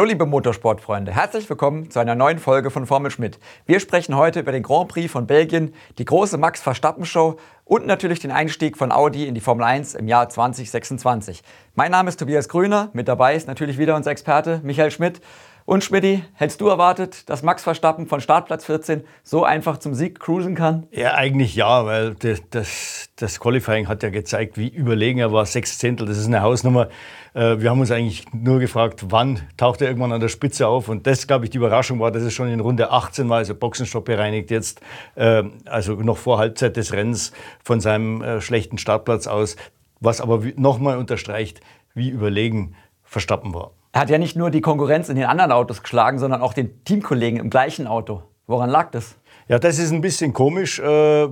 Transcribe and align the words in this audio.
Hallo 0.00 0.08
liebe 0.08 0.24
Motorsportfreunde, 0.24 1.12
herzlich 1.12 1.50
willkommen 1.50 1.90
zu 1.90 1.98
einer 1.98 2.14
neuen 2.14 2.38
Folge 2.38 2.70
von 2.70 2.86
Formel 2.86 3.10
Schmidt. 3.10 3.38
Wir 3.66 3.80
sprechen 3.80 4.16
heute 4.16 4.40
über 4.40 4.50
den 4.50 4.62
Grand 4.62 4.88
Prix 4.88 5.12
von 5.12 5.26
Belgien, 5.26 5.74
die 5.98 6.06
große 6.06 6.38
Max 6.38 6.62
Verstappen 6.62 7.04
Show 7.04 7.36
und 7.66 7.84
natürlich 7.84 8.18
den 8.18 8.30
Einstieg 8.30 8.78
von 8.78 8.92
Audi 8.92 9.26
in 9.26 9.34
die 9.34 9.42
Formel 9.42 9.62
1 9.62 9.96
im 9.96 10.08
Jahr 10.08 10.30
2026. 10.30 11.42
Mein 11.74 11.90
Name 11.90 12.08
ist 12.08 12.16
Tobias 12.16 12.48
Grüner, 12.48 12.88
mit 12.94 13.08
dabei 13.08 13.34
ist 13.34 13.46
natürlich 13.46 13.76
wieder 13.76 13.94
unser 13.94 14.10
Experte 14.10 14.62
Michael 14.64 14.90
Schmidt. 14.90 15.20
Und 15.66 15.84
Schmidti, 15.84 16.24
hättest 16.32 16.62
du 16.62 16.68
erwartet, 16.68 17.28
dass 17.28 17.42
Max 17.42 17.62
Verstappen 17.62 18.06
von 18.06 18.20
Startplatz 18.20 18.64
14 18.64 19.04
so 19.22 19.44
einfach 19.44 19.76
zum 19.78 19.94
Sieg 19.94 20.18
cruisen 20.18 20.54
kann? 20.54 20.86
Ja, 20.90 21.14
eigentlich 21.14 21.54
ja, 21.54 21.84
weil 21.84 22.14
das, 22.14 22.40
das, 22.50 23.10
das 23.16 23.38
Qualifying 23.38 23.86
hat 23.86 24.02
ja 24.02 24.08
gezeigt, 24.08 24.56
wie 24.56 24.68
überlegen 24.68 25.20
er 25.20 25.30
war. 25.30 25.44
Sechs 25.46 25.78
Zehntel, 25.78 26.06
das 26.06 26.16
ist 26.16 26.26
eine 26.26 26.40
Hausnummer. 26.40 26.88
Äh, 27.34 27.58
wir 27.60 27.70
haben 27.70 27.80
uns 27.80 27.90
eigentlich 27.90 28.24
nur 28.32 28.58
gefragt, 28.58 29.06
wann 29.08 29.40
taucht 29.56 29.80
er 29.80 29.88
irgendwann 29.88 30.12
an 30.12 30.20
der 30.20 30.28
Spitze 30.28 30.66
auf. 30.66 30.88
Und 30.88 31.06
das, 31.06 31.26
glaube 31.26 31.44
ich, 31.44 31.50
die 31.50 31.58
Überraschung 31.58 32.00
war, 32.00 32.10
dass 32.10 32.22
es 32.22 32.32
schon 32.32 32.48
in 32.48 32.60
Runde 32.60 32.90
18 32.90 33.28
war, 33.28 33.38
also 33.38 33.54
Boxenstopp 33.54 34.04
bereinigt 34.04 34.50
jetzt, 34.50 34.80
äh, 35.14 35.42
also 35.66 35.94
noch 35.94 36.18
vor 36.18 36.38
Halbzeit 36.38 36.76
des 36.76 36.92
Rennens 36.92 37.32
von 37.62 37.80
seinem 37.80 38.22
äh, 38.22 38.40
schlechten 38.40 38.78
Startplatz 38.78 39.26
aus. 39.26 39.56
Was 40.00 40.20
aber 40.20 40.42
nochmal 40.56 40.98
unterstreicht, 40.98 41.60
wie 41.94 42.08
überlegen 42.08 42.74
Verstappen 43.02 43.52
war. 43.52 43.72
Er 43.92 44.02
hat 44.02 44.10
ja 44.10 44.18
nicht 44.18 44.36
nur 44.36 44.50
die 44.50 44.60
Konkurrenz 44.60 45.08
in 45.08 45.16
den 45.16 45.26
anderen 45.26 45.52
Autos 45.52 45.82
geschlagen, 45.82 46.18
sondern 46.18 46.40
auch 46.40 46.54
den 46.54 46.84
Teamkollegen 46.84 47.38
im 47.40 47.50
gleichen 47.50 47.86
Auto. 47.86 48.22
Woran 48.46 48.70
lag 48.70 48.92
das? 48.92 49.16
Ja, 49.48 49.58
das 49.58 49.78
ist 49.78 49.92
ein 49.92 50.00
bisschen 50.00 50.32
komisch, 50.32 50.78
äh, 50.78 50.84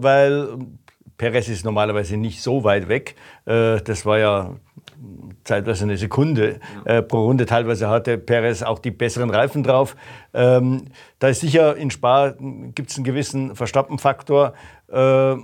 weil 0.02 0.58
Perez 1.16 1.48
ist 1.48 1.64
normalerweise 1.64 2.16
nicht 2.16 2.42
so 2.42 2.62
weit 2.62 2.88
weg. 2.88 3.16
Das 3.44 4.06
war 4.06 4.18
ja 4.20 4.54
zeitweise 5.44 5.84
eine 5.84 5.96
Sekunde 5.96 6.60
äh, 6.84 7.02
pro 7.02 7.24
Runde. 7.24 7.46
Teilweise 7.46 7.88
hatte 7.88 8.18
Perez 8.18 8.62
auch 8.62 8.78
die 8.78 8.90
besseren 8.90 9.30
Reifen 9.30 9.62
drauf. 9.62 9.96
Ähm, 10.34 10.86
da 11.18 11.28
ist 11.28 11.40
sicher 11.40 11.76
in 11.76 11.90
Spa 11.90 12.34
gibt 12.74 12.90
es 12.90 12.96
einen 12.96 13.04
gewissen 13.04 13.56
Verstappenfaktor. 13.56 14.52
Äh, 14.88 15.36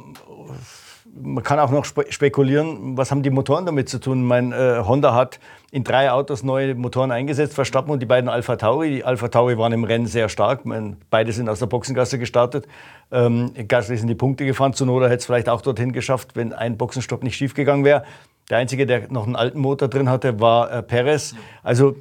man 1.17 1.45
kann 1.45 1.61
auch 1.61 1.71
noch 1.71 1.85
spekulieren, 1.85 2.97
was 2.97 3.11
haben 3.11 3.23
die 3.23 3.31
Motoren 3.31 3.67
damit 3.67 3.89
zu 3.89 4.01
tun. 4.01 4.25
Mein 4.25 4.53
äh, 4.53 4.83
Honda 4.85 5.15
hat 5.15 5.39
in 5.75 5.83
drei 5.83 6.13
Autos 6.13 6.45
neue 6.45 6.77
Motoren 6.77 7.11
eingesetzt, 7.11 7.53
Verstappen 7.53 7.91
und 7.91 7.99
die 7.99 8.07
beiden 8.07 8.31
Alpha 8.31 8.55
Tauri. 8.55 8.91
Die 8.91 9.05
Alpha 9.05 9.27
Tauri 9.27 9.59
waren 9.59 9.73
im 9.73 9.83
Rennen 9.83 10.07
sehr 10.07 10.29
stark. 10.29 10.61
Beide 11.11 11.33
sind 11.33 11.49
aus 11.49 11.59
der 11.59 11.67
Boxengasse 11.67 12.17
gestartet. 12.17 12.69
Ähm, 13.11 13.51
Gasly 13.67 13.97
sind 13.97 14.07
die 14.07 14.15
Punkte 14.15 14.47
gefahren. 14.47 14.73
Zunoda 14.73 15.07
hätte 15.07 15.17
es 15.17 15.27
vielleicht 15.27 15.49
auch 15.49 15.63
dorthin 15.63 15.91
geschafft, 15.91 16.37
wenn 16.37 16.53
ein 16.53 16.77
Boxenstopp 16.77 17.25
nicht 17.25 17.35
schiefgegangen 17.35 17.85
wäre. 17.85 18.05
Der 18.51 18.59
Einzige, 18.59 18.87
der 18.87 19.11
noch 19.11 19.27
einen 19.27 19.35
alten 19.35 19.59
Motor 19.59 19.89
drin 19.89 20.09
hatte, 20.09 20.39
war 20.39 20.71
äh, 20.71 20.81
Perez. 20.81 21.35
Also 21.65 21.97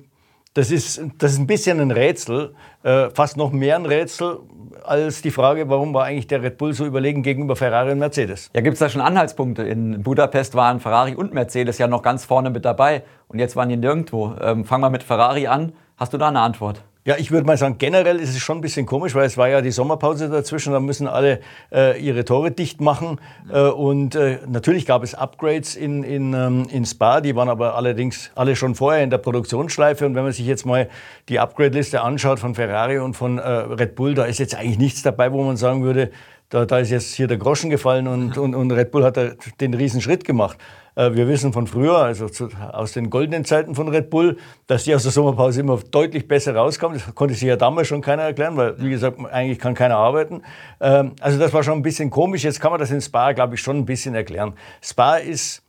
das 0.53 0.71
ist, 0.71 1.01
das 1.17 1.33
ist 1.33 1.39
ein 1.39 1.47
bisschen 1.47 1.79
ein 1.79 1.91
Rätsel, 1.91 2.53
äh, 2.83 3.09
fast 3.09 3.37
noch 3.37 3.51
mehr 3.51 3.75
ein 3.75 3.85
Rätsel 3.85 4.39
als 4.83 5.21
die 5.21 5.31
Frage, 5.31 5.69
warum 5.69 5.93
war 5.93 6.05
eigentlich 6.05 6.27
der 6.27 6.43
Red 6.43 6.57
Bull 6.57 6.73
so 6.73 6.85
überlegen 6.85 7.23
gegenüber 7.23 7.55
Ferrari 7.55 7.91
und 7.91 7.99
Mercedes. 7.99 8.49
Ja, 8.53 8.61
gibt 8.61 8.73
es 8.73 8.79
da 8.79 8.89
schon 8.89 9.01
Anhaltspunkte? 9.01 9.63
In 9.63 10.03
Budapest 10.03 10.55
waren 10.55 10.79
Ferrari 10.79 11.15
und 11.15 11.33
Mercedes 11.33 11.77
ja 11.77 11.87
noch 11.87 12.01
ganz 12.01 12.25
vorne 12.25 12.49
mit 12.49 12.65
dabei 12.65 13.03
und 13.27 13.39
jetzt 13.39 13.55
waren 13.55 13.69
die 13.69 13.77
nirgendwo. 13.77 14.35
Ähm, 14.41 14.65
fangen 14.65 14.83
wir 14.83 14.89
mit 14.89 15.03
Ferrari 15.03 15.47
an. 15.47 15.73
Hast 15.97 16.13
du 16.13 16.17
da 16.17 16.27
eine 16.27 16.41
Antwort? 16.41 16.83
Ja, 17.05 17.17
ich 17.17 17.31
würde 17.31 17.45
mal 17.45 17.57
sagen, 17.57 17.75
generell 17.79 18.17
ist 18.17 18.29
es 18.29 18.39
schon 18.39 18.59
ein 18.59 18.61
bisschen 18.61 18.85
komisch, 18.85 19.13
weil 19.13 19.25
es 19.25 19.35
war 19.35 19.49
ja 19.49 19.59
die 19.59 19.71
Sommerpause 19.71 20.29
dazwischen, 20.29 20.71
da 20.71 20.79
müssen 20.79 21.05
alle 21.05 21.41
äh, 21.69 22.01
ihre 22.01 22.23
Tore 22.23 22.51
dicht 22.51 22.79
machen. 22.79 23.19
Äh, 23.51 23.59
und 23.59 24.15
äh, 24.15 24.39
natürlich 24.47 24.85
gab 24.85 25.03
es 25.03 25.13
Upgrades 25.13 25.75
in, 25.75 26.03
in, 26.03 26.33
ähm, 26.33 26.65
in 26.71 26.85
Spa, 26.85 27.19
die 27.19 27.35
waren 27.35 27.49
aber 27.49 27.75
allerdings 27.75 28.31
alle 28.35 28.55
schon 28.55 28.73
vorher 28.73 29.03
in 29.03 29.09
der 29.09 29.17
Produktionsschleife. 29.17 30.05
Und 30.05 30.15
wenn 30.15 30.23
man 30.23 30.31
sich 30.31 30.45
jetzt 30.45 30.65
mal 30.65 30.87
die 31.27 31.39
Upgrade-Liste 31.39 31.99
anschaut 31.99 32.39
von 32.39 32.55
Ferrari 32.55 32.99
und 32.99 33.17
von 33.17 33.37
äh, 33.37 33.49
Red 33.49 33.95
Bull, 33.95 34.13
da 34.13 34.23
ist 34.23 34.39
jetzt 34.39 34.55
eigentlich 34.55 34.79
nichts 34.79 35.01
dabei, 35.01 35.33
wo 35.33 35.43
man 35.43 35.57
sagen 35.57 35.83
würde, 35.83 36.09
da, 36.47 36.65
da 36.65 36.79
ist 36.79 36.89
jetzt 36.89 37.15
hier 37.15 37.27
der 37.27 37.37
Groschen 37.37 37.69
gefallen 37.69 38.07
und, 38.07 38.37
und, 38.37 38.55
und 38.55 38.71
Red 38.71 38.91
Bull 38.91 39.03
hat 39.03 39.17
den 39.59 39.73
riesen 39.73 39.99
Schritt 39.99 40.23
gemacht. 40.23 40.57
Äh, 40.95 41.13
wir 41.13 41.27
wissen 41.27 41.53
von 41.53 41.67
früher, 41.67 41.97
also 41.97 42.27
aus 42.71 42.93
den 42.93 43.09
goldenen 43.09 43.45
Zeiten 43.45 43.75
von 43.75 43.87
Red 43.87 44.09
Bull, 44.09 44.37
dass 44.67 44.83
die 44.83 44.95
aus 44.95 45.03
der 45.03 45.11
Sommerpause 45.11 45.61
immer 45.61 45.79
deutlich 45.91 46.27
besser 46.27 46.55
rauskamen. 46.55 46.97
Das 46.97 47.15
konnte 47.15 47.33
sich 47.33 47.43
ja 47.43 47.55
damals 47.55 47.87
schon 47.87 48.01
keiner 48.01 48.23
erklären, 48.23 48.55
weil, 48.57 48.79
wie 48.81 48.89
gesagt, 48.89 49.19
eigentlich 49.31 49.59
kann 49.59 49.73
keiner 49.73 49.97
arbeiten. 49.97 50.41
Ähm, 50.79 51.13
also 51.19 51.39
das 51.39 51.53
war 51.53 51.63
schon 51.63 51.79
ein 51.79 51.83
bisschen 51.83 52.09
komisch. 52.09 52.43
Jetzt 52.43 52.59
kann 52.59 52.71
man 52.71 52.79
das 52.79 52.91
in 52.91 53.01
Spa, 53.01 53.31
glaube 53.31 53.55
ich, 53.55 53.61
schon 53.61 53.77
ein 53.77 53.85
bisschen 53.85 54.15
erklären. 54.15 54.53
Spa 54.81 55.17
ist, 55.17 55.63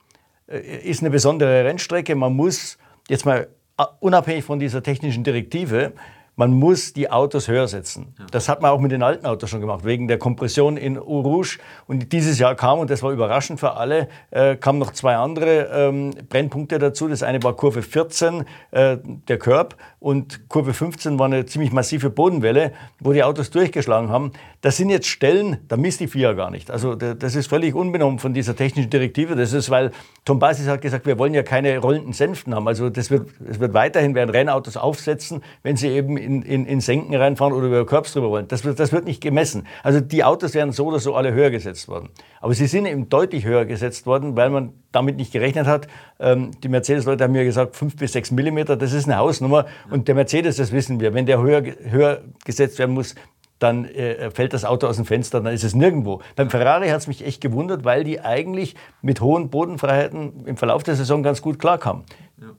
äh, 0.46 0.58
ist 0.58 1.00
eine 1.00 1.10
besondere 1.10 1.64
Rennstrecke. 1.64 2.14
Man 2.14 2.34
muss 2.34 2.78
jetzt 3.08 3.24
mal 3.24 3.48
äh, 3.78 3.84
unabhängig 4.00 4.44
von 4.44 4.58
dieser 4.58 4.82
technischen 4.82 5.24
Direktive, 5.24 5.92
man 6.36 6.52
muss 6.52 6.92
die 6.92 7.10
Autos 7.10 7.48
höher 7.48 7.68
setzen. 7.68 8.14
Das 8.30 8.48
hat 8.48 8.60
man 8.60 8.70
auch 8.70 8.80
mit 8.80 8.92
den 8.92 9.02
alten 9.02 9.26
Autos 9.26 9.50
schon 9.50 9.60
gemacht, 9.60 9.84
wegen 9.84 10.08
der 10.08 10.18
Kompression 10.18 10.76
in 10.76 10.98
Eau 10.98 11.20
Rouge. 11.20 11.58
Und 11.86 12.12
dieses 12.12 12.38
Jahr 12.38 12.54
kam, 12.54 12.78
und 12.80 12.90
das 12.90 13.02
war 13.02 13.12
überraschend 13.12 13.60
für 13.60 13.74
alle, 13.74 14.08
äh, 14.30 14.56
kamen 14.56 14.78
noch 14.78 14.92
zwei 14.92 15.16
andere 15.16 15.70
ähm, 15.72 16.10
Brennpunkte 16.28 16.78
dazu. 16.78 17.08
Das 17.08 17.22
eine 17.22 17.42
war 17.42 17.54
Kurve 17.54 17.82
14, 17.82 18.44
äh, 18.72 18.98
der 19.28 19.38
Curb, 19.38 19.76
und 20.04 20.50
Kurve 20.50 20.74
15 20.74 21.18
war 21.18 21.24
eine 21.24 21.46
ziemlich 21.46 21.72
massive 21.72 22.10
Bodenwelle, 22.10 22.72
wo 23.00 23.14
die 23.14 23.24
Autos 23.24 23.48
durchgeschlagen 23.48 24.10
haben. 24.10 24.32
Das 24.60 24.76
sind 24.76 24.90
jetzt 24.90 25.06
Stellen, 25.06 25.56
da 25.68 25.78
misst 25.78 25.98
die 25.98 26.08
FIA 26.08 26.34
gar 26.34 26.50
nicht. 26.50 26.70
Also 26.70 26.94
das 26.94 27.34
ist 27.34 27.46
völlig 27.46 27.74
unbenommen 27.74 28.18
von 28.18 28.34
dieser 28.34 28.54
technischen 28.54 28.90
Direktive. 28.90 29.34
Das 29.34 29.54
ist, 29.54 29.70
weil 29.70 29.92
Tom 30.26 30.38
Basis 30.38 30.68
hat 30.68 30.82
gesagt, 30.82 31.06
wir 31.06 31.18
wollen 31.18 31.32
ja 31.32 31.42
keine 31.42 31.78
rollenden 31.78 32.12
Sänften 32.12 32.54
haben. 32.54 32.68
Also 32.68 32.90
das 32.90 33.10
wird, 33.10 33.30
es 33.48 33.60
wird 33.60 33.72
weiterhin, 33.72 34.14
werden 34.14 34.28
Rennautos 34.28 34.76
aufsetzen, 34.76 35.42
wenn 35.62 35.76
sie 35.76 35.88
eben 35.88 36.18
in, 36.18 36.42
in, 36.42 36.66
in 36.66 36.82
Senken 36.82 37.14
reinfahren 37.14 37.54
oder 37.54 37.68
über 37.68 37.86
Curbs 37.86 38.12
drüber 38.12 38.28
wollen. 38.28 38.46
Das 38.48 38.62
wird, 38.62 38.78
das 38.78 38.92
wird 38.92 39.06
nicht 39.06 39.22
gemessen. 39.22 39.66
Also 39.82 40.00
die 40.00 40.22
Autos 40.22 40.52
werden 40.52 40.72
so 40.72 40.84
oder 40.84 40.98
so 40.98 41.14
alle 41.14 41.32
höher 41.32 41.48
gesetzt 41.48 41.88
worden. 41.88 42.10
Aber 42.42 42.52
sie 42.52 42.66
sind 42.66 42.84
eben 42.84 43.08
deutlich 43.08 43.46
höher 43.46 43.64
gesetzt 43.64 44.04
worden, 44.04 44.36
weil 44.36 44.50
man 44.50 44.74
damit 44.92 45.16
nicht 45.16 45.32
gerechnet 45.32 45.66
hat. 45.66 45.88
Ähm, 46.20 46.50
die 46.62 46.68
Mercedes-Leute 46.68 47.24
haben 47.24 47.32
mir 47.32 47.44
gesagt, 47.44 47.74
fünf 47.74 47.96
bis 47.96 48.12
sechs 48.12 48.30
Millimeter, 48.30 48.76
das 48.76 48.92
ist 48.92 49.06
eine 49.06 49.16
Hausnummer. 49.16 49.66
Und 49.90 49.93
der 50.02 50.14
Mercedes, 50.14 50.56
das 50.56 50.72
wissen 50.72 51.00
wir, 51.00 51.14
wenn 51.14 51.26
der 51.26 51.40
höher, 51.40 51.62
höher 51.62 52.22
gesetzt 52.44 52.78
werden 52.78 52.94
muss, 52.94 53.14
dann 53.58 53.84
äh, 53.86 54.30
fällt 54.30 54.52
das 54.52 54.64
Auto 54.64 54.86
aus 54.86 54.96
dem 54.96 55.04
Fenster, 55.04 55.40
dann 55.40 55.52
ist 55.52 55.64
es 55.64 55.74
nirgendwo. 55.74 56.20
Beim 56.36 56.50
Ferrari 56.50 56.88
hat 56.88 56.98
es 56.98 57.06
mich 57.06 57.24
echt 57.24 57.40
gewundert, 57.40 57.84
weil 57.84 58.04
die 58.04 58.20
eigentlich 58.20 58.74
mit 59.00 59.20
hohen 59.20 59.48
Bodenfreiheiten 59.48 60.46
im 60.46 60.56
Verlauf 60.56 60.82
der 60.82 60.96
Saison 60.96 61.22
ganz 61.22 61.40
gut 61.40 61.58
klarkamen. 61.58 62.04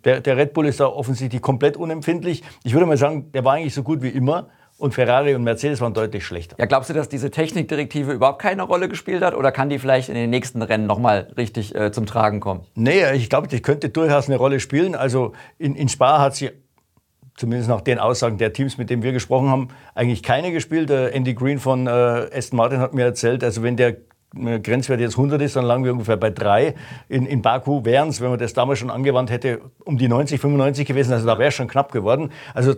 Der, 0.04 0.22
der 0.22 0.38
Red 0.38 0.54
Bull 0.54 0.66
ist 0.66 0.80
da 0.80 0.88
offensichtlich 0.88 1.42
komplett 1.42 1.78
unempfindlich. 1.78 2.44
Ich 2.64 2.74
würde 2.74 2.86
mal 2.86 2.98
sagen, 2.98 3.32
der 3.34 3.44
war 3.44 3.54
eigentlich 3.54 3.74
so 3.74 3.84
gut 3.84 4.02
wie 4.02 4.10
immer. 4.10 4.48
Und 4.78 4.94
Ferrari 4.94 5.34
und 5.36 5.44
Mercedes 5.44 5.80
waren 5.80 5.94
deutlich 5.94 6.26
schlechter. 6.26 6.58
Ja, 6.60 6.66
glaubst 6.66 6.90
du, 6.90 6.94
dass 6.94 7.08
diese 7.08 7.32
Technikdirektive 7.32 8.12
überhaupt 8.12 8.42
keine 8.42 8.64
Rolle 8.64 8.90
gespielt 8.90 9.24
hat 9.24 9.34
oder 9.34 9.54
kann 9.54 9.70
die 9.70 9.80
vielleicht 9.80 10.10
in 10.10 10.16
den 10.16 10.30
nächsten 10.30 10.62
Rennen 10.62 10.86
nochmal 10.86 11.32
richtig 11.38 11.74
äh, 11.74 11.94
zum 11.94 12.06
Tragen 12.06 12.42
kommen? 12.42 12.66
Nee, 12.76 13.14
ich 13.14 13.30
glaube, 13.30 13.48
die 13.48 13.62
könnte 13.62 13.88
durchaus 13.88 14.28
eine 14.28 14.36
Rolle 14.36 14.60
spielen. 14.60 14.94
Also 14.94 15.32
in, 15.58 15.76
in 15.76 15.88
Spa 15.88 16.20
hat 16.20 16.36
sie 16.36 16.52
zumindest 17.36 17.70
nach 17.70 17.82
den 17.82 18.00
Aussagen 18.00 18.38
der 18.38 18.54
Teams, 18.54 18.78
mit 18.78 18.90
denen 18.90 19.04
wir 19.04 19.12
gesprochen 19.12 19.50
haben, 19.50 19.68
eigentlich 19.94 20.24
keine 20.24 20.52
gespielt. 20.52 20.90
Äh, 20.90 21.10
Andy 21.10 21.34
Green 21.34 21.60
von 21.60 21.88
äh, 21.88 21.90
Aston 21.90 22.58
Martin 22.58 22.80
hat 22.80 22.94
mir 22.94 23.04
erzählt, 23.04 23.44
also 23.44 23.64
wenn 23.64 23.78
der 23.78 23.98
Grenzwert 24.36 25.00
jetzt 25.00 25.14
100 25.14 25.42
ist, 25.42 25.56
dann 25.56 25.66
lagen 25.66 25.86
wir 25.86 25.94
ungefähr 25.94 26.18
bei 26.18 26.30
3. 26.30 26.76
In, 27.08 27.26
in 27.26 27.42
Baku 27.42 27.86
wären 27.86 28.10
es, 28.10 28.20
wenn 28.20 28.30
man 28.30 28.40
das 28.40 28.54
damals 28.54 28.80
schon 28.80 28.90
angewandt 28.90 29.32
hätte, 29.32 29.62
um 29.86 29.98
die 29.98 30.10
90, 30.10 30.42
95 30.42 30.86
gewesen. 30.86 31.14
Also 31.14 31.26
da 31.26 31.38
wäre 31.40 31.50
es 31.50 31.54
schon 31.54 31.68
knapp 31.68 31.92
geworden. 31.92 32.32
Also 32.54 32.76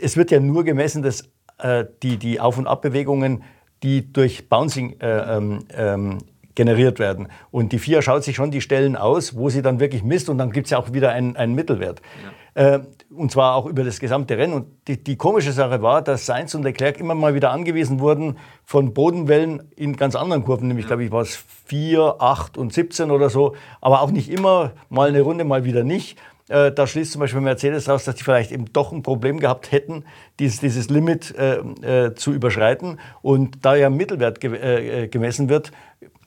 es 0.00 0.16
wird 0.16 0.30
ja 0.30 0.38
nur 0.38 0.64
gemessen, 0.64 1.02
dass 1.02 1.30
äh, 1.58 1.86
die, 2.02 2.18
die 2.18 2.40
Auf- 2.40 2.58
und 2.58 2.66
Abbewegungen, 2.66 3.42
die 3.82 4.12
durch 4.12 4.50
Bouncing 4.50 5.00
äh, 5.00 5.36
ähm, 5.36 5.60
ähm, 5.74 6.18
generiert 6.54 6.98
werden. 6.98 7.28
Und 7.50 7.72
die 7.72 7.78
FIA 7.78 8.02
schaut 8.02 8.24
sich 8.24 8.36
schon 8.36 8.50
die 8.50 8.60
Stellen 8.60 8.96
aus, 8.96 9.36
wo 9.36 9.48
sie 9.48 9.62
dann 9.62 9.80
wirklich 9.80 10.02
misst 10.02 10.28
und 10.28 10.36
dann 10.36 10.50
gibt 10.50 10.66
es 10.66 10.72
ja 10.72 10.78
auch 10.78 10.92
wieder 10.92 11.10
einen, 11.12 11.36
einen 11.36 11.54
Mittelwert. 11.54 12.02
Ja. 12.22 12.32
Äh, 12.54 12.80
und 13.14 13.32
zwar 13.32 13.54
auch 13.54 13.66
über 13.66 13.84
das 13.84 14.00
gesamte 14.00 14.38
Rennen. 14.38 14.52
Und 14.52 14.66
die, 14.88 15.02
die, 15.02 15.16
komische 15.16 15.52
Sache 15.52 15.82
war, 15.82 16.02
dass 16.02 16.26
Sainz 16.26 16.54
und 16.54 16.62
Leclerc 16.62 16.98
immer 17.00 17.14
mal 17.14 17.34
wieder 17.34 17.50
angewiesen 17.50 18.00
wurden 18.00 18.38
von 18.64 18.94
Bodenwellen 18.94 19.70
in 19.76 19.96
ganz 19.96 20.14
anderen 20.14 20.44
Kurven, 20.44 20.68
nämlich, 20.68 20.86
glaube 20.86 21.04
ich, 21.04 21.10
war 21.10 21.22
es 21.22 21.44
4, 21.66 22.16
8 22.18 22.58
und 22.58 22.72
17 22.72 23.10
oder 23.10 23.30
so, 23.30 23.54
aber 23.80 24.02
auch 24.02 24.10
nicht 24.10 24.30
immer, 24.30 24.72
mal 24.88 25.08
eine 25.08 25.22
Runde, 25.22 25.44
mal 25.44 25.64
wieder 25.64 25.84
nicht. 25.84 26.18
Äh, 26.50 26.72
da 26.72 26.86
schließt 26.86 27.12
zum 27.12 27.20
Beispiel 27.20 27.40
Mercedes 27.40 27.88
raus, 27.88 28.04
dass 28.04 28.16
die 28.16 28.24
vielleicht 28.24 28.50
eben 28.50 28.72
doch 28.72 28.92
ein 28.92 29.02
Problem 29.02 29.38
gehabt 29.38 29.70
hätten, 29.70 30.04
dieses, 30.40 30.58
dieses 30.58 30.90
Limit 30.90 31.32
äh, 31.36 31.58
äh, 32.06 32.14
zu 32.14 32.32
überschreiten. 32.32 32.98
Und 33.22 33.64
da 33.64 33.76
ja 33.76 33.88
Mittelwert 33.88 34.40
ge 34.40 34.56
äh, 34.56 35.08
gemessen 35.08 35.48
wird, 35.48 35.70